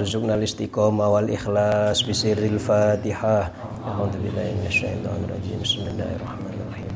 [0.03, 3.55] warzuqna al-istiqamah wal ikhlas bi sirril Fatihah.
[3.87, 5.63] A'udzu billahi minasyaitonir rajim.
[5.63, 6.91] Bismillahirrahmanirrahim.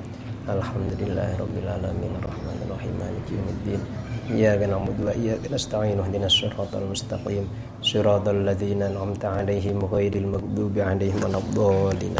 [0.50, 3.80] Alhamdulillahirabbil alamin arrahmanir rahim maliki yaumiddin.
[4.26, 7.46] Iyyaka na'budu wa iyyaka nasta'in ihdinas siratal mustaqim.
[7.78, 12.14] Siratal ladzina an'amta 'alaihim ghairil maghdubi 'alaihim waladdallin.